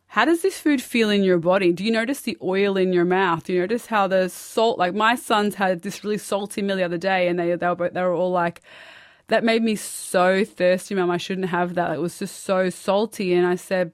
[0.08, 1.72] how does this food feel in your body?
[1.72, 3.44] Do you notice the oil in your mouth?
[3.44, 4.78] Do you notice how the salt?
[4.78, 7.90] Like my sons had this really salty meal the other day, and they they were,
[7.90, 8.60] they were all like,
[9.28, 11.10] "That made me so thirsty, mum.
[11.10, 11.92] I shouldn't have that.
[11.92, 13.92] It was just so salty." And I said,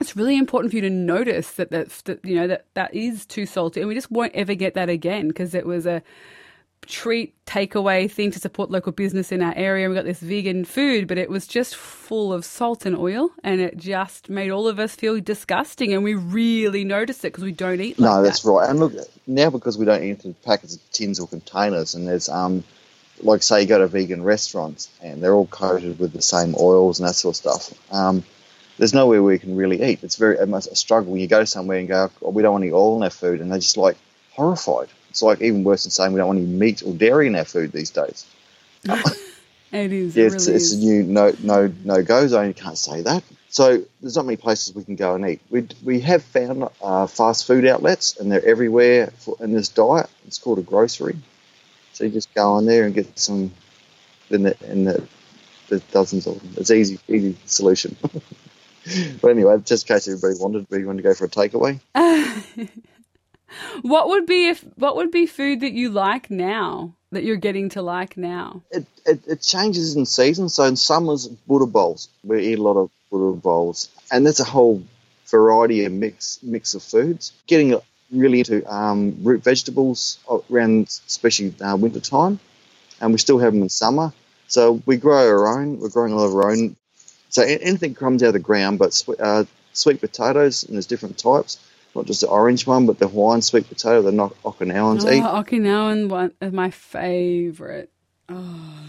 [0.00, 3.26] "It's really important for you to notice that that, that you know that that is
[3.26, 6.02] too salty, and we just won't ever get that again because it was a."
[6.86, 9.88] treat takeaway thing to support local business in our area.
[9.88, 13.60] We got this vegan food, but it was just full of salt and oil, and
[13.60, 15.92] it just made all of us feel disgusting.
[15.92, 18.50] And we really noticed it because we don't eat like no, that's that.
[18.50, 18.68] right.
[18.68, 18.94] And look,
[19.26, 22.64] now because we don't eat in packets of tins or containers, and there's um,
[23.22, 27.00] like say you go to vegan restaurants and they're all coated with the same oils
[27.00, 27.92] and that sort of stuff.
[27.92, 28.24] Um,
[28.80, 30.02] there's nowhere where you can really eat.
[30.02, 32.64] It's very it's a struggle when you go somewhere and go, oh, we don't want
[32.64, 33.98] any oil in our food, and they're just like
[34.32, 34.88] horrified.
[35.10, 37.44] It's like even worse than saying we don't want any meat or dairy in our
[37.44, 38.26] food these days.
[39.72, 40.16] It is.
[40.16, 42.48] Yeah, it it's, really it's a new no no no go zone.
[42.48, 43.22] You can't say that.
[43.50, 45.40] So there's not many places we can go and eat.
[45.48, 50.10] We we have found uh, fast food outlets, and they're everywhere for, in this diet.
[50.26, 51.16] It's called a grocery.
[51.92, 53.52] So you just go in there and get some.
[54.30, 55.06] In the in the
[55.68, 56.54] there's dozens of them.
[56.56, 57.96] It's easy easy solution.
[59.20, 61.80] but anyway, just in case everybody wanted, we want to go for a takeaway.
[63.82, 67.68] What would be if what would be food that you like now that you're getting
[67.70, 68.62] to like now?
[68.70, 70.48] it, it, it changes in season.
[70.48, 72.08] So in summers, Buddha bowls.
[72.22, 74.82] We eat a lot of Buddha bowls, and that's a whole
[75.26, 77.32] variety of mix mix of foods.
[77.46, 77.80] Getting
[78.12, 80.18] really into um, root vegetables
[80.50, 82.38] around, especially uh, winter time,
[83.00, 84.12] and we still have them in summer.
[84.46, 85.78] So we grow our own.
[85.78, 86.76] We're growing a lot of our own.
[87.30, 91.58] So anything comes out of the ground, but uh, sweet potatoes, and there's different types.
[91.94, 95.22] Not just the orange one, but the Hawaiian sweet potato, the not Okinawans Oh, eat.
[95.22, 97.90] Okinawan one is my favorite.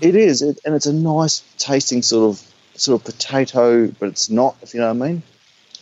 [0.01, 4.29] It is, it, and it's a nice tasting sort of sort of potato, but it's
[4.29, 4.55] not.
[4.61, 5.23] If you know what I mean.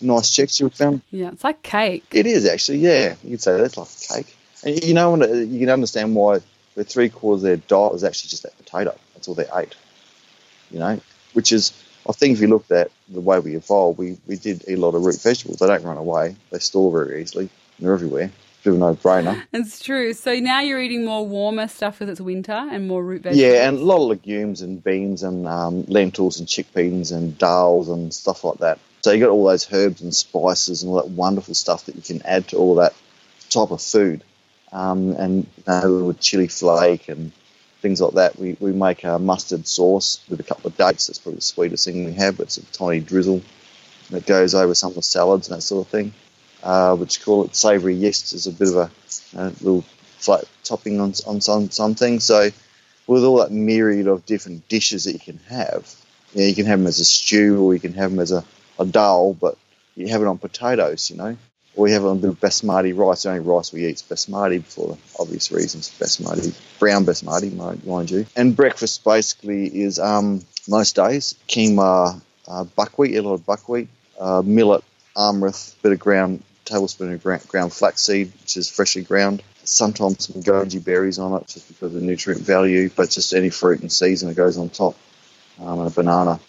[0.02, 1.02] Nice texture we found.
[1.12, 2.06] Yeah, it's like cake.
[2.12, 3.16] It is actually, yeah.
[3.22, 6.40] You could say that's like cake, and you know, when you can understand why
[6.76, 8.98] the three quarters of their diet was actually just that potato.
[9.14, 9.76] That's all they ate.
[10.72, 11.02] You know,
[11.34, 11.74] which is,
[12.10, 14.82] I think, if you looked at the way we evolved, we we did eat a
[14.82, 15.60] lot of root vegetables.
[15.60, 16.36] They don't run away.
[16.50, 17.50] They store very easily.
[17.78, 18.32] They're everywhere.
[18.64, 19.44] Bit of a no-brainer.
[19.54, 20.14] It's true.
[20.14, 23.42] So now you're eating more warmer stuff because it's winter and more root vegetables.
[23.42, 27.94] Yeah, and a lot of legumes and beans and um, lentils and chickpeas and dals
[27.94, 28.80] and stuff like that.
[29.02, 32.02] So you got all those herbs and spices and all that wonderful stuff that you
[32.02, 32.94] can add to all that
[33.50, 34.24] type of food.
[34.72, 37.32] Um, and you know, a little chili flake and
[37.82, 38.38] things like that.
[38.38, 41.08] We, we make a mustard sauce with a couple of dates.
[41.08, 42.40] That's probably the sweetest thing we have.
[42.40, 43.42] It's a tiny drizzle
[44.10, 46.14] And it goes over some of the salads and that sort of thing.
[46.62, 48.92] Uh, which call it savoury yeast is a bit of a,
[49.38, 49.86] a little
[50.18, 52.26] flat topping on, on some, some things.
[52.26, 52.50] So
[53.08, 55.90] with all that myriad of different dishes that you can have,
[56.34, 58.32] you, know, you can have them as a stew or you can have them as
[58.32, 58.44] a,
[58.78, 59.58] a dal, but
[59.96, 61.38] you have it on potatoes, you know,
[61.88, 63.24] you have a little basmati rice.
[63.24, 65.90] The only rice we eat is basmati for obvious reasons.
[66.00, 68.26] Basmati, brown basmati, mind, mind you.
[68.36, 73.88] And breakfast basically is um, most days quinoa, uh, buckwheat, a lot of buckwheat,
[74.20, 74.84] uh, millet,
[75.16, 79.44] amaranth, bit of ground, tablespoon of ground, ground flaxseed, which is freshly ground.
[79.64, 83.50] Sometimes some goji berries on it just because of the nutrient value, but just any
[83.50, 84.96] fruit in season that goes on top,
[85.60, 86.40] um, and a banana.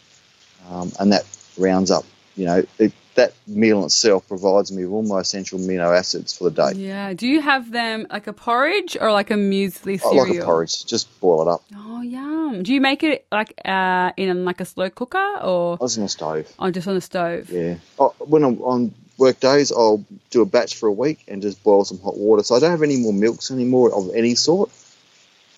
[0.70, 1.24] Um, and that
[1.58, 2.04] rounds up,
[2.36, 6.44] you know, it, that meal itself provides me with all my essential amino acids for
[6.50, 6.78] the day.
[6.78, 7.12] Yeah.
[7.12, 10.26] Do you have them like a porridge or like a muesli I cereal?
[10.26, 11.62] like a porridge, just boil it up.
[11.76, 12.62] Oh, yum.
[12.62, 16.04] Do you make it like uh, in like a slow cooker or I was on
[16.04, 16.52] the stove.
[16.58, 17.50] oh, just on the stove?
[17.50, 17.76] Yeah.
[17.98, 21.62] Oh, when I'm on work days, I'll do a batch for a week and just
[21.62, 22.42] boil some hot water.
[22.42, 24.70] So I don't have any more milks anymore of any sort.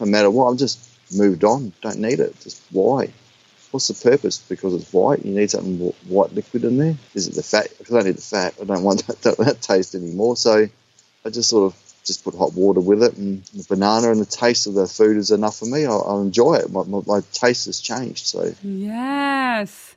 [0.00, 0.78] No matter what, I've just
[1.14, 1.72] moved on.
[1.80, 2.38] Don't need it.
[2.40, 3.12] Just why?
[3.72, 4.38] What's the purpose?
[4.38, 5.24] Because it's white.
[5.24, 6.94] You need something white liquid in there.
[7.14, 7.68] Is it the fat?
[7.78, 8.54] Because I don't need the fat.
[8.60, 10.36] I don't want that, that, that taste anymore.
[10.36, 10.68] So
[11.24, 14.26] I just sort of just put hot water with it and the banana and the
[14.26, 15.86] taste of the food is enough for me.
[15.86, 16.70] I'll, I'll enjoy it.
[16.70, 18.26] My, my, my taste has changed.
[18.26, 19.96] So Yes.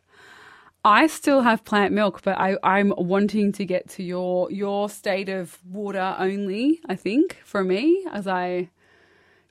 [0.86, 5.30] I still have plant milk, but I, I'm wanting to get to your your state
[5.30, 8.70] of water only, I think, for me, as I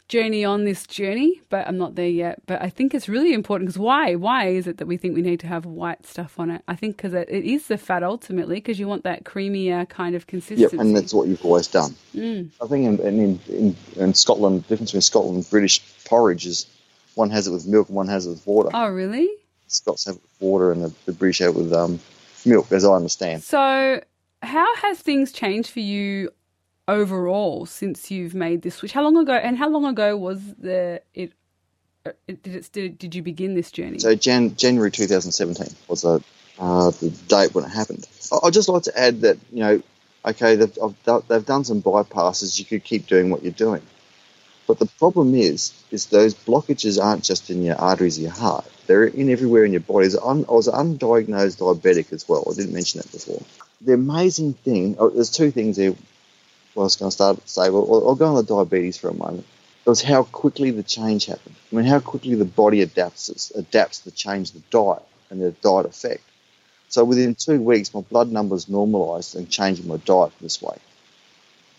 [0.09, 2.41] journey on this journey, but I'm not there yet.
[2.47, 4.15] But I think it's really important because why?
[4.15, 6.63] Why is it that we think we need to have white stuff on it?
[6.69, 10.15] I think because it, it is the fat ultimately, because you want that creamier kind
[10.15, 10.77] of Yep, consistency.
[10.79, 11.95] and that's what you've always done.
[12.15, 12.51] Mm.
[12.63, 16.67] I think in, in, in, in Scotland, the difference between Scotland and British porridge is
[17.15, 18.71] one has it with milk and one has it with water.
[18.75, 19.29] oh, really?
[19.69, 21.99] Scots have it with water and the, the British have it with um,
[22.45, 23.43] milk, as I understand.
[23.43, 24.01] So,
[24.43, 26.31] how has things changed for you
[26.89, 28.93] overall since you've made this switch?
[28.93, 29.35] How long ago?
[29.35, 31.33] And how long ago was the it?
[32.07, 33.99] uh, it did it did, did you begin this journey?
[33.99, 36.21] So Jan, January 2017 was a,
[36.59, 38.07] uh, the date when it happened.
[38.43, 39.83] I'd just like to add that, you know,
[40.25, 40.79] okay, they've,
[41.29, 42.59] they've done some bypasses.
[42.59, 43.83] You could keep doing what you're doing.
[44.67, 48.65] But the problem is, is those blockages aren't just in your arteries your heart.
[48.87, 50.07] They're in everywhere in your body.
[50.07, 52.45] I was undiagnosed diabetic as well.
[52.51, 53.43] I didn't mention that before.
[53.83, 55.95] The amazing thing, oh, there's two things there.
[56.75, 59.47] Was going to start say, well, I'll go on the diabetes for a moment.
[59.87, 61.55] It was how quickly the change happened.
[61.71, 65.87] I mean, how quickly the body adapts adapts to change the diet and the diet
[65.87, 66.23] effect.
[66.89, 70.79] So within two weeks, my blood numbers normalised and changing my diet this way.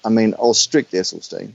[0.04, 1.54] I mean, I was strict, Esselstyn.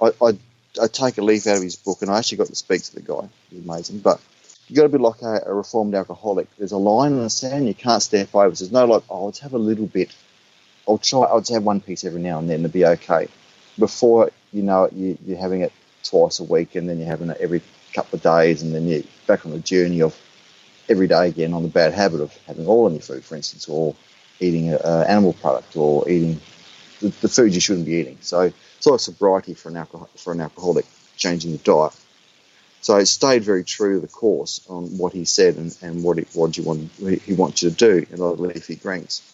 [0.00, 0.38] I, I
[0.80, 2.94] I take a leaf out of his book, and I actually got to speak to
[2.94, 3.28] the guy.
[3.50, 3.98] He's amazing.
[3.98, 4.20] But
[4.68, 6.46] you've got to be like a, a, reformed alcoholic.
[6.56, 8.54] There's a line in the sand you can't step over.
[8.54, 10.14] There's no like, oh, let's have a little bit.
[10.90, 11.20] I'll try.
[11.20, 13.28] I'll just have one piece every now and then to be okay.
[13.78, 15.72] Before you know it, you, you're having it
[16.02, 17.62] twice a week, and then you're having it every
[17.94, 20.18] couple of days, and then you're back on the journey of
[20.88, 23.68] every day again on the bad habit of having all in your food, for instance,
[23.68, 23.94] or
[24.40, 26.40] eating an animal product, or eating
[27.00, 28.18] the, the food you shouldn't be eating.
[28.20, 30.86] So sort of sobriety for an alcohol for an alcoholic,
[31.16, 31.94] changing the diet.
[32.80, 36.18] So it stayed very true to the course on what he said and, and what,
[36.32, 36.90] what you want,
[37.22, 39.29] he wants you to do in a lot of leafy greens.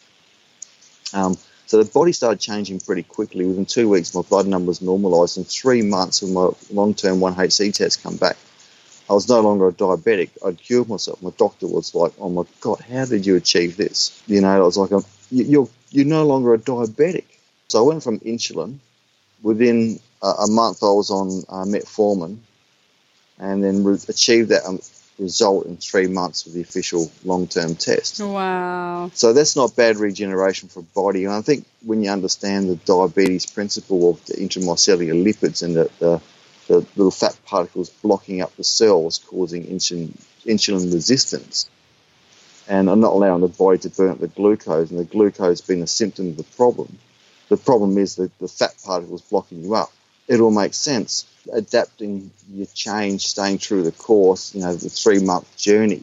[1.12, 1.36] Um,
[1.66, 3.44] so the body started changing pretty quickly.
[3.44, 5.36] Within two weeks, my blood numbers normalised.
[5.36, 8.36] In three months, when my long-term 1HC test come back,
[9.09, 10.30] I was no longer a diabetic.
[10.44, 11.22] I'd cured myself.
[11.22, 14.59] My doctor was like, "Oh my god, how did you achieve this?" You know, I
[14.61, 14.90] was like,
[15.30, 17.24] "You're you're no longer a diabetic."
[17.68, 18.78] So I went from insulin.
[19.42, 22.38] Within a, a month, I was on uh, metformin,
[23.38, 24.80] and then re- achieved that um,
[25.18, 28.20] result in three months with the official long-term test.
[28.20, 29.10] Wow!
[29.14, 31.24] So that's not bad regeneration for a body.
[31.24, 35.90] And I think when you understand the diabetes principle of the intracellular lipids and the,
[35.98, 36.20] the,
[36.68, 40.12] the little fat particles blocking up the cells, causing insulin,
[40.44, 41.70] insulin resistance,
[42.68, 45.82] and are not allowing the body to burn up the glucose, and the glucose being
[45.82, 46.98] a symptom of the problem.
[47.48, 49.92] The problem is that the fat particles blocking you up.
[50.29, 51.27] It all makes sense.
[51.53, 56.03] Adapting your change, staying true to the course, you know, the three month journey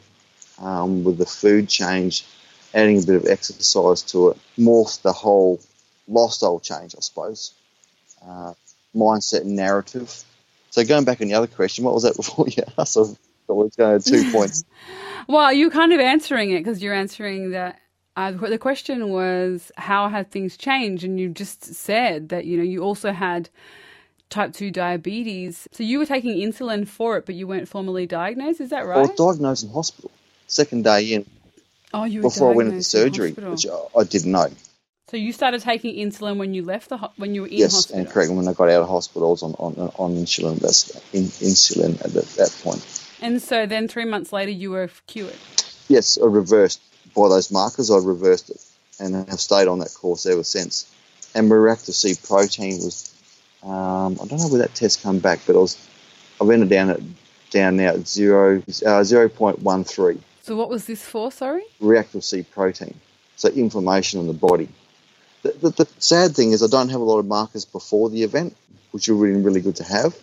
[0.60, 2.26] um, with the food change,
[2.74, 5.60] adding a bit of exercise to it, morph the whole
[6.08, 7.54] lifestyle change, I suppose.
[8.26, 8.54] Uh,
[8.96, 10.24] mindset and narrative.
[10.70, 12.98] So going back on the other question, what was that before you asked?
[12.98, 13.02] I
[13.52, 14.64] was going to two points.
[15.28, 17.80] well, you're kind of answering it because you're answering that
[18.16, 22.64] uh, the question was how have things changed, and you just said that you know
[22.64, 23.50] you also had
[24.34, 25.68] type two diabetes.
[25.72, 28.62] So you were taking insulin for it, but you weren't formally diagnosed.
[28.62, 28.98] Is that right?
[28.98, 30.12] I was diagnosed in hospital.
[30.48, 31.26] Second day in.
[31.94, 34.50] Oh, you before I went into surgery, which I didn't know.
[35.10, 37.74] So you started taking insulin when you left the ho- when you were in yes,
[37.74, 38.00] hospital.
[38.00, 38.32] Yes, and correct.
[38.32, 40.60] When I got out of hospital, I was on on, on insulin.
[40.60, 42.84] That's in, insulin at that, that point.
[43.22, 45.36] And so then three months later, you were cured.
[45.88, 46.82] Yes, I reversed
[47.16, 48.62] by those markers, I reversed it
[49.00, 50.90] and have stayed on that course ever since.
[51.36, 53.13] And C protein was,
[53.64, 55.90] um, I don't know where that test come back, but I was,
[56.42, 57.00] I've ended down at
[57.54, 60.20] down now at zero, uh, 0.13.
[60.42, 61.64] So what was this for, sorry?
[61.80, 63.00] Reactive C protein.
[63.38, 64.68] So inflammation in the body.
[65.44, 68.24] The, the, the, sad thing is I don't have a lot of markers before the
[68.24, 68.56] event,
[68.92, 70.16] which are really, really good to have.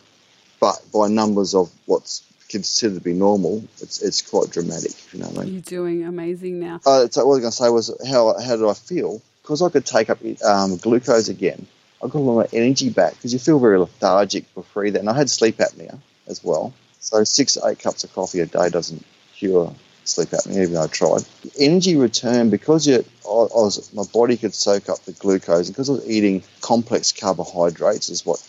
[0.61, 4.93] But by numbers of what's considered to be normal, it's it's quite dramatic.
[5.13, 5.53] You know what I mean?
[5.55, 6.81] You're doing amazing now.
[6.85, 9.23] Uh, so what I was going to say was how how did I feel?
[9.43, 11.67] Because I could take up um, glucose again.
[12.03, 15.09] I got a lot of energy back because you feel very lethargic before that, and
[15.09, 16.73] I had sleep apnea as well.
[17.01, 19.75] So six eight cups of coffee a day doesn't cure
[20.05, 21.25] sleep apnea, even though I tried.
[21.59, 25.95] Energy return because you, I was, my body could soak up the glucose because I
[25.95, 28.43] was eating complex carbohydrates is what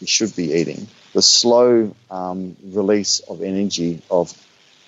[0.00, 0.88] you should be eating.
[1.14, 4.32] The slow um, release of energy of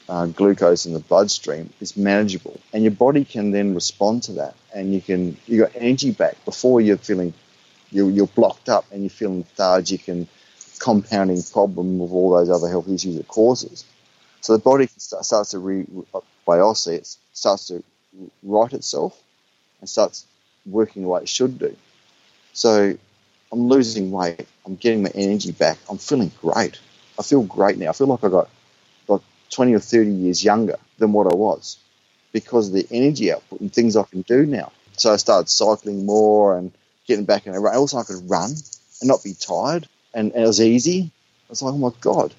[0.09, 4.55] uh, glucose in the bloodstream is manageable, and your body can then respond to that,
[4.75, 7.33] and you can you got energy back before you're feeling
[7.91, 10.26] you're, you're blocked up and you're feeling lethargic and
[10.78, 13.84] compounding problem with all those other health issues it causes.
[14.41, 15.86] So the body starts to re,
[16.47, 17.82] biopsy, it starts to
[18.43, 19.20] right itself
[19.80, 20.26] and starts
[20.66, 21.76] working the way it should do.
[22.53, 22.97] So
[23.53, 24.47] I'm losing weight.
[24.66, 25.78] I'm getting my energy back.
[25.89, 26.78] I'm feeling great.
[27.18, 27.91] I feel great now.
[27.91, 28.51] I feel like I got
[29.09, 31.78] like 20 or 30 years younger than what I was
[32.32, 34.72] because of the energy output and things I can do now.
[34.97, 36.72] So I started cycling more and
[37.09, 37.74] getting back in a run.
[37.74, 41.11] Also, I could run and not be tired, and, and it was easy.
[41.48, 42.34] I was like, oh my god,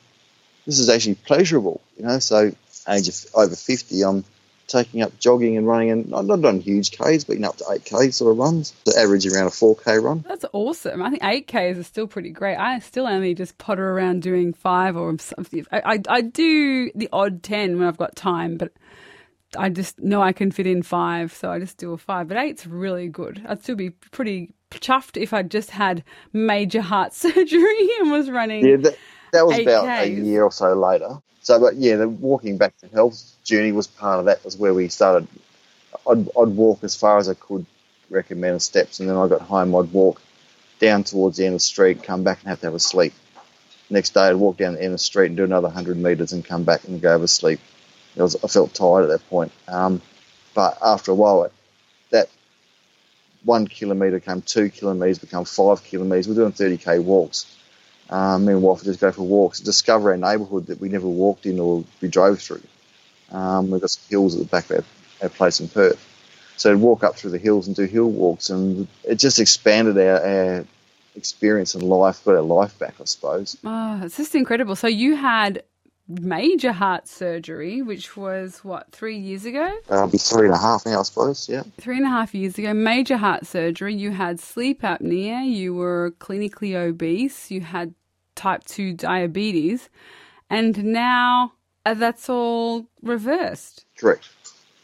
[0.65, 2.19] this is actually pleasurable, you know.
[2.19, 2.51] So
[2.87, 4.23] age of over 50, I'm
[4.67, 7.57] taking up jogging and running, and I've not done huge Ks, but you know, up
[7.57, 10.23] to 8K sort of runs, the average around a 4K run.
[10.27, 11.01] That's awesome.
[11.01, 12.55] I think 8Ks is still pretty great.
[12.55, 15.65] I still only just potter around doing five or something.
[15.71, 18.71] I, I, I do the odd 10 when I've got time, but
[19.57, 22.27] I just know I can fit in five, so I just do a five.
[22.27, 23.43] But eight's really good.
[23.47, 26.03] I'd still be pretty chuffed if I'd just had
[26.33, 28.65] major heart surgery and was running.
[28.65, 28.97] Yeah, that,
[29.33, 29.61] that was 8Ks.
[29.61, 31.17] about a year or so later.
[31.41, 34.43] So, but yeah, the walking back to health journey was part of that.
[34.43, 35.27] Was where we started.
[36.07, 37.65] I'd, I'd walk as far as I could,
[38.09, 39.75] recommend steps, and then I got home.
[39.75, 40.21] I'd walk
[40.79, 43.13] down towards the end of the street, come back and have to have a sleep.
[43.89, 46.31] Next day, I'd walk down the end of the street and do another hundred meters
[46.33, 47.59] and come back and go a sleep.
[48.15, 49.51] Was, I felt tired at that point.
[49.67, 50.01] Um,
[50.53, 51.53] but after a while, it,
[53.43, 56.27] one kilometre became two kilometres, become five kilometres.
[56.27, 57.45] We're doing 30k walks
[58.09, 61.45] Um, me and wife just go for walks, discover our neighbourhood that we never walked
[61.45, 62.63] in or we drove through.
[63.31, 64.83] Um, we've got some hills at the back of our,
[65.23, 66.05] our place in Perth.
[66.57, 69.97] So I'd walk up through the hills and do hill walks, and it just expanded
[69.97, 70.65] our, our
[71.15, 73.55] experience in life, got our life back, I suppose.
[73.63, 74.75] Oh, it's just incredible.
[74.75, 75.63] So you had
[76.09, 79.65] major heart surgery, which was what, three years ago?
[79.89, 81.63] Uh, it'll be three and a half now, I suppose, yeah.
[81.79, 83.93] Three and a half years ago, major heart surgery.
[83.93, 87.93] You had sleep apnea, you were clinically obese, you had
[88.35, 89.89] type 2 diabetes,
[90.49, 91.53] and now
[91.85, 93.85] uh, that's all reversed.
[93.97, 94.27] Correct.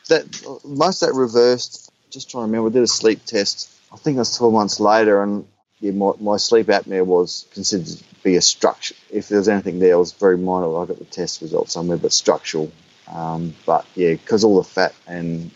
[0.09, 0.26] That
[0.63, 1.91] most of that reversed.
[2.11, 2.69] Just trying to remember.
[2.69, 3.69] I did a sleep test.
[3.91, 5.47] I think it was 12 months later, and
[5.80, 8.95] yeah, my, my sleep apnea was considered be a structure.
[9.11, 10.67] If there was anything there, it was very minor.
[10.78, 12.71] I got the test result somewhere, but structural.
[13.07, 15.51] Um, but yeah, because all the fat and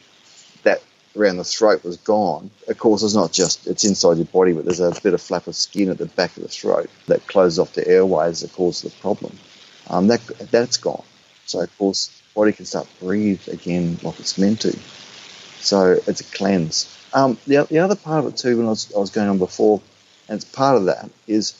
[0.63, 0.81] that
[1.17, 2.51] around the throat was gone.
[2.67, 5.47] Of course, it's not just it's inside your body, but there's a bit of flap
[5.47, 8.93] of skin at the back of the throat that closes off the airways that causes
[8.93, 9.37] the problem.
[9.89, 11.03] Um, that that's gone.
[11.47, 14.77] So of course, body can start breathe again like it's meant to.
[15.57, 16.95] So it's a cleanse.
[17.13, 19.39] Um, the, the other part of it too, when I was, I was going on
[19.39, 19.81] before,
[20.27, 21.53] and it's part of that is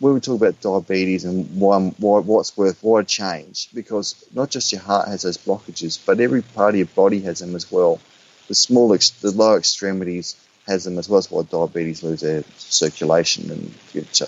[0.00, 4.80] we talk about diabetes and why, why what's worth why change because not just your
[4.80, 8.00] heart has those blockages, but every part of your body has them as well.
[8.48, 10.36] The small, the lower extremities
[10.66, 11.20] has them as well.
[11.20, 14.22] That's why diabetes lose their circulation and get ch-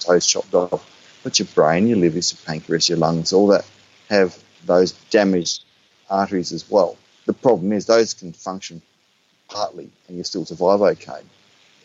[0.00, 0.88] toes chopped off.
[1.24, 3.64] But your brain, your liver, your pancreas, your lungs, all that
[4.08, 5.64] have those damaged
[6.08, 6.96] arteries as well.
[7.26, 8.80] The problem is those can function
[9.48, 11.20] partly and you still survive okay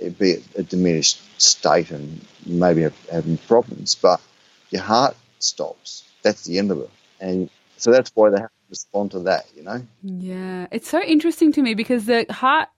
[0.09, 4.21] be a diminished state and maybe having problems, but
[4.69, 6.03] your heart stops.
[6.23, 6.89] That's the end of it.
[7.19, 9.81] And so that's why they have to respond to that, you know?
[10.03, 10.67] Yeah.
[10.71, 12.69] It's so interesting to me because the heart,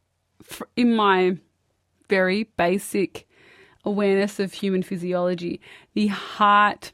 [0.76, 1.38] in my
[2.10, 3.28] very basic
[3.86, 5.62] awareness of human physiology,
[5.94, 6.92] the heart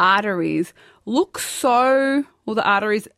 [0.00, 0.72] arteries
[1.06, 3.08] look so, well, the arteries,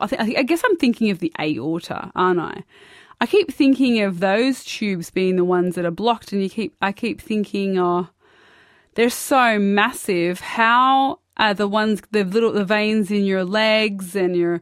[0.00, 2.62] I, think, I guess I'm thinking of the aorta, aren't I?
[3.22, 6.74] I keep thinking of those tubes being the ones that are blocked, and you keep
[6.82, 8.08] I keep thinking, oh,
[8.96, 10.40] they're so massive.
[10.40, 14.60] How are the ones the little the veins in your legs and your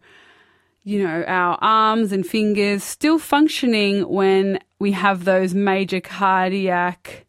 [0.85, 7.25] you know our arms and fingers still functioning when we have those major cardiac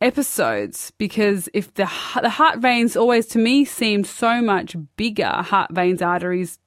[0.00, 1.88] episodes because if the
[2.20, 6.58] the heart veins always to me seemed so much bigger heart veins arteries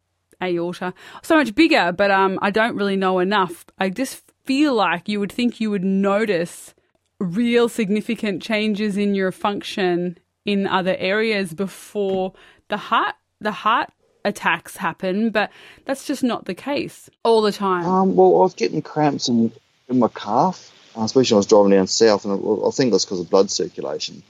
[0.42, 3.66] aorta so much bigger, but um, I don't really know enough.
[3.78, 6.74] I just feel like you would think you would notice
[7.20, 12.34] real significant changes in your function in other areas before
[12.70, 13.90] the heart the heart
[14.24, 15.52] attacks happen, but
[15.86, 17.86] that's just not the case all the time.
[17.86, 19.52] Um, well, I was getting cramps in,
[19.90, 22.92] in my calf, uh, especially when I was driving down south, and I, I think
[22.92, 24.22] that's because of blood circulation.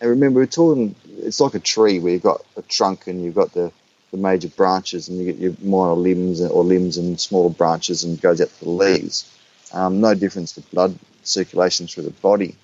[0.00, 3.34] And remember, we're talking, it's like a tree where you've got a trunk and you've
[3.34, 3.72] got the
[4.10, 8.20] the major branches, and you get your minor limbs or limbs and smaller branches, and
[8.20, 9.32] goes out to the leaves.
[9.72, 12.56] Um, no difference to blood circulation through the body.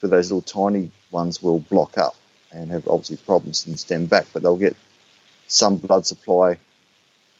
[0.00, 2.16] For those little tiny ones, will block up
[2.52, 4.76] and have obviously problems and stem back, but they'll get
[5.48, 6.58] some blood supply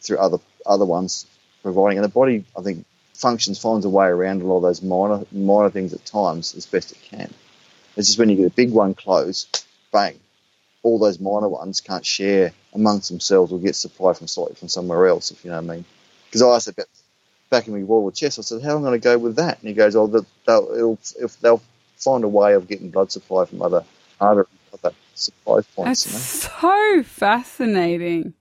[0.00, 1.26] through other other ones
[1.62, 1.98] providing.
[1.98, 2.84] And the body, I think,
[3.14, 6.66] functions finds a way around a lot of those minor minor things at times as
[6.66, 7.32] best it can.
[7.96, 9.46] It's just when you get a big one close,
[9.90, 10.18] bang,
[10.86, 15.08] all those minor ones can't share amongst themselves or get supply from slightly from somewhere
[15.08, 15.84] else, if you know what I mean.
[16.26, 16.86] Because I asked about
[17.50, 19.34] back in my wall with chest, I said, "How am I going to go with
[19.34, 21.62] that?" And he goes, "Oh, they'll if they'll
[21.96, 23.84] find a way of getting blood supply from other
[24.20, 27.00] other, other supply points." That's you know?
[27.00, 28.34] so fascinating.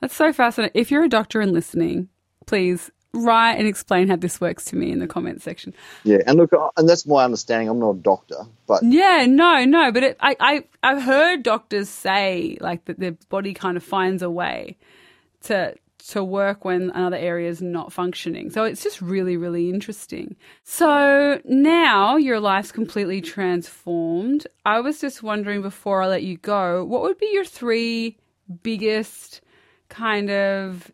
[0.00, 0.80] That's so fascinating.
[0.80, 2.08] If you're a doctor and listening,
[2.46, 5.74] please write and explain how this works to me in the comment section.
[6.02, 7.68] Yeah, and look, and that's my understanding.
[7.68, 8.36] I'm not a doctor,
[8.66, 13.16] but yeah, no, no, but it, I, I, I've heard doctors say like that their
[13.28, 14.76] body kind of finds a way
[15.42, 15.74] to
[16.06, 18.50] to work when another area is not functioning.
[18.50, 20.36] So it's just really, really interesting.
[20.62, 24.46] So now your life's completely transformed.
[24.66, 28.18] I was just wondering before I let you go, what would be your three
[28.62, 29.40] biggest
[29.88, 30.92] kind of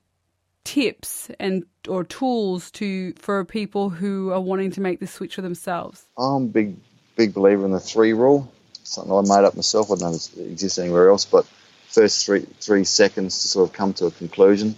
[0.71, 5.43] tips and or tools to for people who are wanting to make the switch for
[5.43, 6.05] themselves?
[6.17, 6.77] I'm a big
[7.17, 8.49] big believer in the three rule.
[8.85, 9.91] Something I made up myself.
[9.91, 11.45] I don't know if it exists anywhere else, but
[11.89, 14.77] first three three seconds to sort of come to a conclusion.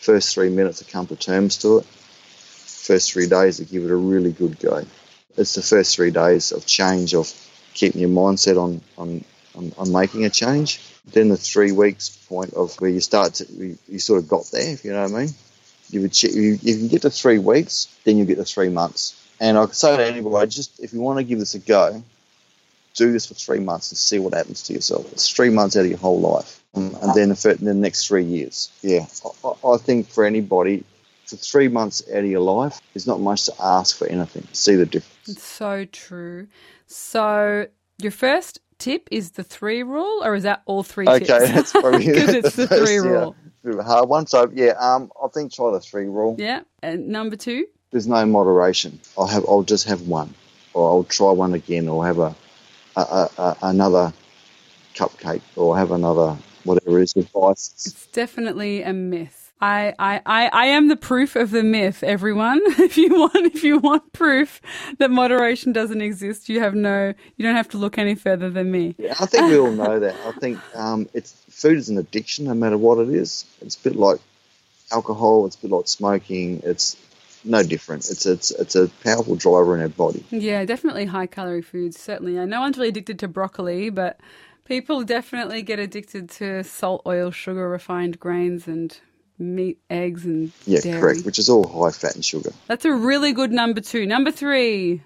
[0.00, 1.84] First three minutes to come to terms to it.
[1.84, 4.84] First three days to give it a really good go.
[5.36, 7.32] It's the first three days of change of
[7.74, 9.24] keeping your mindset on on,
[9.54, 13.52] on, on making a change then the three weeks point of where you start to,
[13.52, 15.34] you, you sort of got there, if you know what I mean.
[15.90, 19.16] You would you, you can get to three weeks, then you get to three months.
[19.40, 22.02] And I could say to anybody, just if you want to give this a go,
[22.94, 25.10] do this for three months and see what happens to yourself.
[25.12, 28.24] It's three months out of your whole life, um, and then for the next three
[28.24, 28.70] years.
[28.82, 29.06] Yeah,
[29.44, 30.84] I, I think for anybody,
[31.26, 34.46] for three months out of your life, there's not much to ask for anything.
[34.52, 35.36] See the difference.
[35.36, 36.48] It's so true.
[36.86, 37.66] So
[37.98, 41.48] your first tip is the three rule, or is that all three Okay, tips?
[41.54, 43.36] that's probably because it's the first, three yeah, rule.
[43.62, 44.26] bit of a hard one.
[44.26, 46.34] So yeah, um, I think try the three rule.
[46.38, 46.62] Yeah.
[46.82, 47.66] And number two.
[47.92, 49.00] There's no moderation.
[49.18, 50.34] I'll have, I'll just have one,
[50.74, 52.34] or I'll try one again, or have a,
[52.96, 54.12] a, a, a another
[54.94, 57.72] cupcake, or have another whatever it is advice.
[57.86, 59.39] It's definitely a myth.
[59.60, 62.60] I, I, I, I am the proof of the myth, everyone.
[62.80, 64.60] If you want if you want proof
[64.98, 68.70] that moderation doesn't exist, you have no you don't have to look any further than
[68.70, 68.94] me.
[68.98, 70.16] Yeah, I think we all know that.
[70.26, 73.44] I think um, it's food is an addiction, no matter what it is.
[73.60, 74.18] It's a bit like
[74.90, 75.46] alcohol.
[75.46, 76.62] It's a bit like smoking.
[76.64, 76.96] It's
[77.44, 78.08] no different.
[78.10, 80.24] It's it's it's a powerful driver in our body.
[80.30, 81.98] Yeah, definitely high calorie foods.
[81.98, 82.38] Certainly.
[82.38, 84.18] I no one's really addicted to broccoli, but
[84.64, 88.98] people definitely get addicted to salt, oil, sugar, refined grains and
[89.40, 91.00] meat, eggs and Yeah, dairy.
[91.00, 91.24] correct.
[91.24, 92.50] Which is all high fat and sugar.
[92.66, 94.06] That's a really good number two.
[94.06, 95.02] Number three.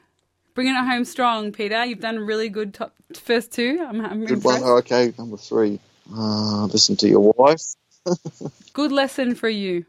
[0.54, 1.84] Bringing it home strong, Peter.
[1.84, 3.84] You've done a really good top first two.
[3.88, 4.62] I'm, I'm Good one.
[4.62, 5.80] Okay, number three.
[6.14, 7.62] Uh, listen to your wife.
[8.72, 9.84] Good lesson for you.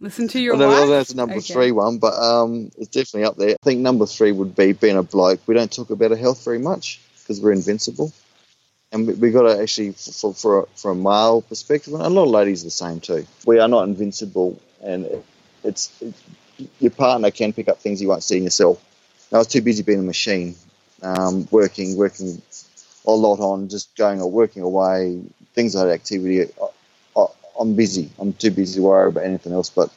[0.00, 0.80] Listen to your I don't know wife.
[0.88, 1.52] whether that's a number Okay.
[1.52, 3.50] three one, but um, it's definitely up there.
[3.50, 5.40] I think number three would be being a bloke.
[5.46, 8.10] We don't talk about our health very much because we're invincible,
[8.92, 12.08] and we, we got to actually for for a, for a male perspective, and a
[12.08, 13.26] lot of ladies the same too.
[13.46, 15.24] We are not invincible, and it,
[15.64, 15.92] it's,
[16.78, 18.84] your partner can pick up things you won't see in yourself.
[19.32, 20.56] I was too busy being a machine,
[21.02, 22.42] um, working working
[23.06, 25.22] a lot on just going or working away,
[25.54, 26.42] things like activity.
[26.42, 27.26] I,
[27.58, 28.10] I'm busy.
[28.18, 29.90] I'm too busy to worry about anything else, but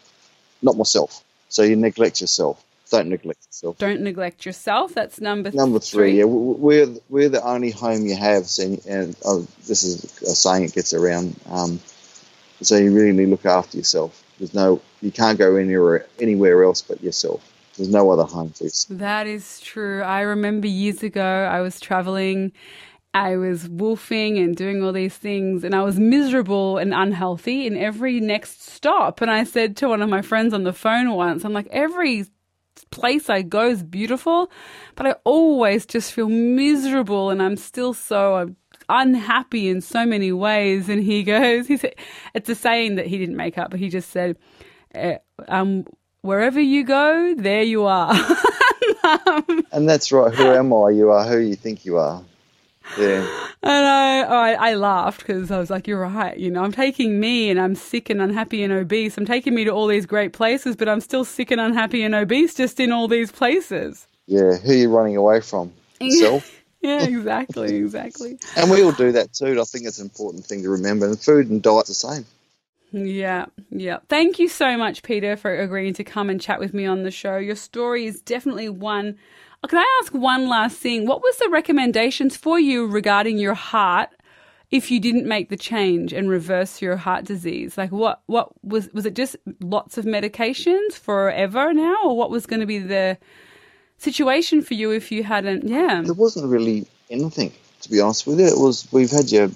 [0.62, 1.24] not myself.
[1.48, 2.64] So you neglect yourself.
[2.94, 3.78] Don't neglect yourself.
[3.80, 4.94] Don't neglect yourself.
[4.94, 9.48] That's number Number three, yeah, we're we're the only home you have, so, and oh,
[9.66, 11.36] this is a saying it gets around.
[11.50, 11.80] Um,
[12.62, 14.24] so you really need to look after yourself.
[14.38, 17.52] There's no, you can't go anywhere anywhere else but yourself.
[17.78, 18.70] There's no other home for you.
[18.92, 20.04] That is true.
[20.04, 22.52] I remember years ago I was traveling,
[23.16, 27.76] I was wolfing and doing all these things, and I was miserable and unhealthy in
[27.76, 29.20] every next stop.
[29.20, 32.28] And I said to one of my friends on the phone once, I'm like, every
[32.94, 34.52] place I go is beautiful,
[34.96, 38.46] but I always just feel miserable and I'm still so uh,
[38.88, 40.90] unhappy in so many ways.
[40.90, 41.96] And he goes, he said,
[42.34, 44.38] it's a saying that he didn't make up, but he just said,
[44.94, 45.18] eh,
[45.48, 45.86] um,
[46.22, 48.14] wherever you go, there you are.
[49.72, 50.34] And that's right.
[50.34, 50.92] Who am I?
[50.92, 52.24] You are who you think you are.
[52.98, 53.28] Yeah.
[53.64, 56.38] And I, oh, I, I laughed because I was like, "You're right.
[56.38, 59.18] You know, I'm taking me, and I'm sick and unhappy and obese.
[59.18, 62.14] I'm taking me to all these great places, but I'm still sick and unhappy and
[62.16, 64.58] obese just in all these places." Yeah.
[64.58, 65.74] Who are you running away from?
[66.02, 66.50] Yourself.
[66.82, 68.38] Yeah, exactly, exactly.
[68.58, 69.60] And we all do that too.
[69.60, 71.06] I think it's an important thing to remember.
[71.06, 72.26] And food and diet's the same.
[72.92, 74.00] Yeah, yeah.
[74.10, 77.10] Thank you so much, Peter, for agreeing to come and chat with me on the
[77.10, 77.38] show.
[77.38, 79.18] Your story is definitely one.
[79.68, 81.06] Can I ask one last thing?
[81.06, 84.10] What was the recommendations for you regarding your heart
[84.72, 87.78] if you didn't make the change and reverse your heart disease?
[87.78, 92.46] Like what what was was it just lots of medications forever now or what was
[92.46, 93.18] going to be the
[93.98, 96.02] situation for you if you hadn't yeah.
[96.04, 98.48] There wasn't really anything, to be honest with you.
[98.48, 99.50] It was we've had your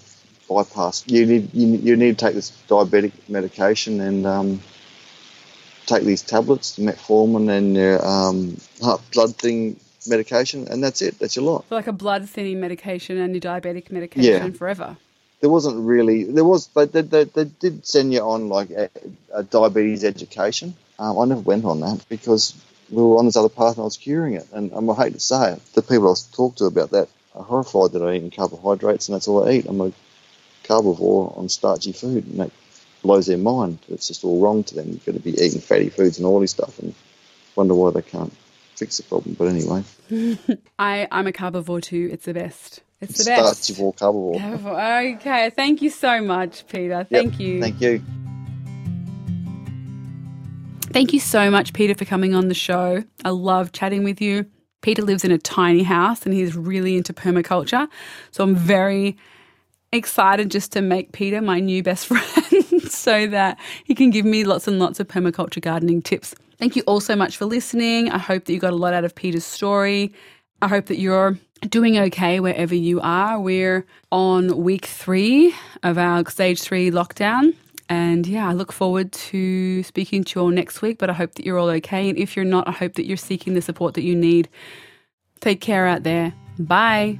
[0.48, 1.04] bypass.
[1.08, 4.62] You need you, you need to take this diabetic medication and um,
[5.86, 11.18] take these tablets, the metformin, and your um, heart blood thing medication, and that's it.
[11.20, 11.66] That's your lot.
[11.70, 14.52] So like a blood thinning medication and your diabetic medication Yeah.
[14.52, 14.98] forever.
[15.42, 16.24] There wasn't really.
[16.24, 16.68] There was.
[16.68, 18.90] They they, they, they did send you on like a,
[19.34, 20.76] a diabetes education.
[21.00, 22.56] Um, I never went on that because
[22.90, 24.48] we were on this other path and I was curing it.
[24.52, 27.08] And um, I hate to say it, the people I was talked to about that
[27.36, 29.66] are horrified that I eat carbohydrates and that's all I eat.
[29.68, 29.92] I'm a
[30.64, 32.52] carbivore on starchy food, and that
[33.04, 33.80] blows their mind.
[33.90, 34.90] It's just all wrong to them.
[34.90, 36.94] You've got to be eating fatty foods and all this stuff, and
[37.56, 38.34] wonder why they can't
[38.78, 39.36] fix the problem.
[39.38, 39.84] But anyway,
[40.80, 42.10] I, I'm a carbivore too.
[42.12, 42.84] It's the best.
[43.02, 43.64] It's the best.
[43.64, 44.40] starchy carbivore.
[44.40, 45.16] Carbivore.
[45.18, 45.50] Okay.
[45.52, 47.06] Thank you so much, Peter.
[47.10, 47.62] Yep, Thank you.
[47.62, 48.02] Thank you.
[50.92, 53.04] Thank you so much, Peter, for coming on the show.
[53.24, 54.46] I love chatting with you.
[54.82, 57.88] Peter lives in a tiny house and he's really into permaculture.
[58.32, 59.18] So I'm very
[59.92, 64.44] excited just to make Peter my new best friend so that he can give me
[64.44, 66.36] lots and lots of permaculture gardening tips.
[66.58, 68.10] Thank you all so much for listening.
[68.10, 70.14] I hope that you got a lot out of Peter's story.
[70.62, 71.38] I hope that you're
[71.70, 73.40] doing okay wherever you are.
[73.40, 77.56] We're on week three of our stage three lockdown.
[77.90, 81.36] And yeah, I look forward to speaking to you all next week, but I hope
[81.36, 82.10] that you're all okay.
[82.10, 84.50] And if you're not, I hope that you're seeking the support that you need.
[85.40, 86.34] Take care out there.
[86.60, 87.20] Bye